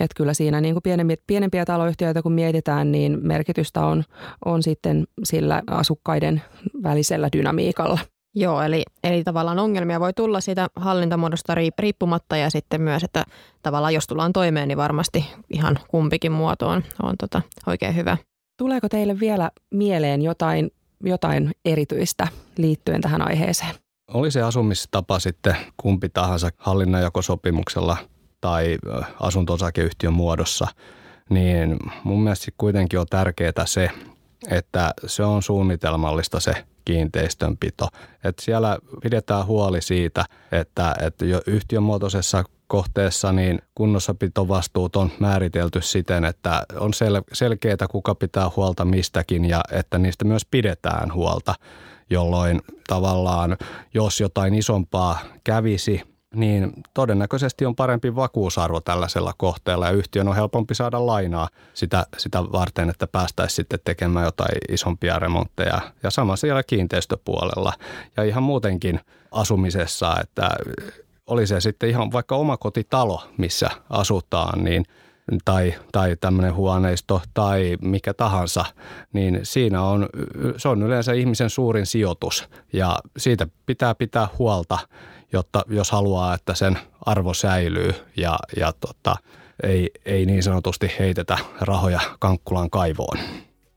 että 0.00 0.14
kyllä 0.16 0.34
siinä 0.34 0.60
niin 0.60 0.74
kuin 0.74 0.82
pienempiä, 0.82 1.16
pienempiä 1.26 1.64
taloyhtiöitä 1.64 2.22
kun 2.22 2.32
mietitään, 2.32 2.92
niin 2.92 3.18
merkitystä 3.22 3.86
on, 3.86 4.04
on 4.44 4.62
sitten 4.62 5.04
sillä 5.24 5.62
asukkaiden 5.66 6.42
välisellä 6.82 7.28
dynamiikalla. 7.32 7.98
Joo, 8.36 8.62
eli, 8.62 8.82
eli 9.04 9.24
tavallaan 9.24 9.58
ongelmia 9.58 10.00
voi 10.00 10.12
tulla 10.12 10.40
siitä 10.40 10.68
hallintamuodosta 10.76 11.54
riippumatta 11.78 12.36
ja 12.36 12.50
sitten 12.50 12.80
myös, 12.80 13.04
että 13.04 13.24
tavallaan 13.62 13.94
jos 13.94 14.06
tullaan 14.06 14.32
toimeen, 14.32 14.68
niin 14.68 14.78
varmasti 14.78 15.26
ihan 15.50 15.78
kumpikin 15.88 16.32
muoto 16.32 16.68
on, 16.68 16.82
on 17.02 17.14
tota, 17.20 17.42
oikein 17.66 17.96
hyvä. 17.96 18.16
Tuleeko 18.58 18.88
teille 18.88 19.20
vielä 19.20 19.50
mieleen 19.70 20.22
jotain, 20.22 20.70
jotain 21.04 21.50
erityistä 21.64 22.28
liittyen 22.58 23.00
tähän 23.00 23.22
aiheeseen? 23.22 23.74
Oli 24.14 24.30
se 24.30 24.42
asumistapa 24.42 25.18
sitten 25.18 25.56
kumpi 25.76 26.08
tahansa 26.08 26.50
hallinnanjakosopimuksella 26.56 27.96
tai 28.44 28.78
asunto-osakeyhtiön 29.20 30.12
muodossa, 30.12 30.66
niin 31.30 31.76
mun 32.04 32.22
mielestä 32.22 32.52
kuitenkin 32.58 32.98
on 33.00 33.06
tärkeää 33.10 33.64
se, 33.66 33.90
että 34.50 34.94
se 35.06 35.22
on 35.22 35.42
suunnitelmallista 35.42 36.40
se 36.40 36.52
kiinteistönpito. 36.84 37.88
Että 38.24 38.42
siellä 38.42 38.78
pidetään 39.02 39.46
huoli 39.46 39.82
siitä, 39.82 40.24
että, 40.52 40.94
että 41.00 41.24
jo 41.24 41.40
yhtiömuotoisessa 41.46 42.44
kohteessa 42.66 43.32
niin 43.32 43.58
kunnossapitovastuut 43.74 44.96
on 44.96 45.10
määritelty 45.20 45.82
siten, 45.82 46.24
että 46.24 46.66
on 46.80 46.90
sel- 46.94 47.24
selkeää, 47.32 47.88
kuka 47.90 48.14
pitää 48.14 48.50
huolta 48.56 48.84
mistäkin 48.84 49.44
ja 49.44 49.60
että 49.72 49.98
niistä 49.98 50.24
myös 50.24 50.46
pidetään 50.50 51.14
huolta, 51.14 51.54
jolloin 52.10 52.60
tavallaan 52.88 53.56
jos 53.94 54.20
jotain 54.20 54.54
isompaa 54.54 55.18
kävisi– 55.44 56.00
niin 56.34 56.72
todennäköisesti 56.94 57.66
on 57.66 57.76
parempi 57.76 58.16
vakuusarvo 58.16 58.80
tällaisella 58.80 59.32
kohteella 59.36 59.86
ja 59.86 59.92
yhtiön 59.92 60.28
on 60.28 60.34
helpompi 60.34 60.74
saada 60.74 61.06
lainaa 61.06 61.48
sitä, 61.74 62.06
sitä 62.18 62.42
varten, 62.42 62.90
että 62.90 63.06
päästäisiin 63.06 63.56
sitten 63.56 63.78
tekemään 63.84 64.24
jotain 64.24 64.58
isompia 64.68 65.18
remontteja. 65.18 65.80
Ja 66.02 66.10
sama 66.10 66.36
siellä 66.36 66.62
kiinteistöpuolella. 66.62 67.72
Ja 68.16 68.22
ihan 68.22 68.42
muutenkin 68.42 69.00
asumisessa, 69.30 70.16
että 70.20 70.50
oli 71.26 71.46
se 71.46 71.60
sitten 71.60 71.88
ihan 71.88 72.12
vaikka 72.12 72.36
omakotitalo, 72.36 73.22
missä 73.38 73.70
asutaan, 73.90 74.64
niin 74.64 74.84
tai, 75.44 75.74
tai 75.92 76.16
tämmöinen 76.20 76.54
huoneisto 76.54 77.22
tai 77.34 77.76
mikä 77.80 78.14
tahansa, 78.14 78.64
niin 79.12 79.40
siinä 79.42 79.82
on, 79.82 80.08
se 80.56 80.68
on 80.68 80.82
yleensä 80.82 81.12
ihmisen 81.12 81.50
suurin 81.50 81.86
sijoitus. 81.86 82.48
Ja 82.72 82.98
siitä 83.16 83.46
pitää 83.66 83.94
pitää 83.94 84.28
huolta– 84.38 84.78
jotta 85.34 85.62
jos 85.68 85.90
haluaa, 85.90 86.34
että 86.34 86.54
sen 86.54 86.78
arvo 87.06 87.34
säilyy 87.34 87.94
ja, 88.16 88.38
ja 88.56 88.72
tota, 88.80 89.16
ei, 89.62 89.90
ei 90.04 90.26
niin 90.26 90.42
sanotusti 90.42 90.90
heitetä 90.98 91.38
rahoja 91.60 92.00
Kankkulan 92.18 92.70
kaivoon. 92.70 93.18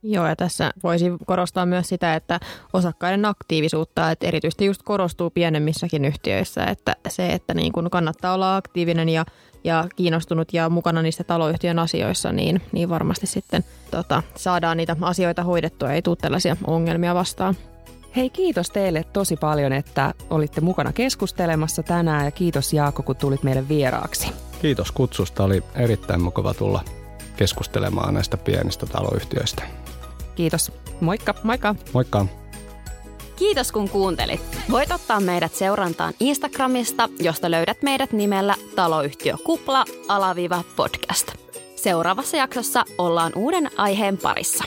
Joo, 0.03 0.27
ja 0.27 0.35
tässä 0.35 0.71
voisi 0.83 1.11
korostaa 1.25 1.65
myös 1.65 1.89
sitä, 1.89 2.15
että 2.15 2.39
osakkaiden 2.73 3.25
aktiivisuutta, 3.25 4.11
että 4.11 4.27
erityisesti 4.27 4.65
just 4.65 4.81
korostuu 4.83 5.29
pienemmissäkin 5.29 6.05
yhtiöissä, 6.05 6.63
että 6.63 6.95
se, 7.07 7.33
että 7.33 7.53
niin 7.53 7.71
kun 7.71 7.89
kannattaa 7.89 8.33
olla 8.33 8.55
aktiivinen 8.55 9.09
ja, 9.09 9.25
ja 9.63 9.85
kiinnostunut 9.95 10.53
ja 10.53 10.69
mukana 10.69 11.01
niissä 11.01 11.23
taloyhtiön 11.23 11.79
asioissa, 11.79 12.31
niin, 12.31 12.61
niin 12.71 12.89
varmasti 12.89 13.27
sitten 13.27 13.63
tota, 13.91 14.23
saadaan 14.35 14.77
niitä 14.77 14.95
asioita 15.01 15.43
hoidettua, 15.43 15.91
ei 15.91 16.01
tule 16.01 16.15
tällaisia 16.15 16.57
ongelmia 16.67 17.15
vastaan. 17.15 17.55
Hei 18.17 18.29
kiitos 18.29 18.69
teille 18.69 19.03
tosi 19.13 19.35
paljon, 19.35 19.73
että 19.73 20.13
olitte 20.29 20.61
mukana 20.61 20.93
keskustelemassa 20.93 21.83
tänään 21.83 22.25
ja 22.25 22.31
kiitos 22.31 22.73
Jaakko, 22.73 23.03
kun 23.03 23.15
tulit 23.15 23.43
meille 23.43 23.67
vieraaksi. 23.69 24.27
Kiitos 24.61 24.91
kutsusta, 24.91 25.43
oli 25.43 25.63
erittäin 25.75 26.21
mukava 26.21 26.53
tulla 26.53 26.83
keskustelemaan 27.35 28.13
näistä 28.13 28.37
pienistä 28.37 28.85
taloyhtiöistä. 28.85 29.63
Kiitos. 30.35 30.71
Moikka. 31.01 31.33
Moikka. 31.43 31.75
Moikka. 31.93 32.25
Kiitos 33.35 33.71
kun 33.71 33.89
kuuntelit. 33.89 34.41
Voit 34.71 34.91
ottaa 34.91 35.19
meidät 35.19 35.53
seurantaan 35.53 36.13
Instagramista, 36.19 37.09
josta 37.19 37.51
löydät 37.51 37.83
meidät 37.83 38.11
nimellä 38.11 38.55
taloyhtiö 38.75 39.35
Kupla 39.43 39.85
alaviiva 40.07 40.63
podcast. 40.75 41.31
Seuraavassa 41.75 42.37
jaksossa 42.37 42.85
ollaan 42.97 43.31
uuden 43.35 43.69
aiheen 43.77 44.17
parissa. 44.17 44.63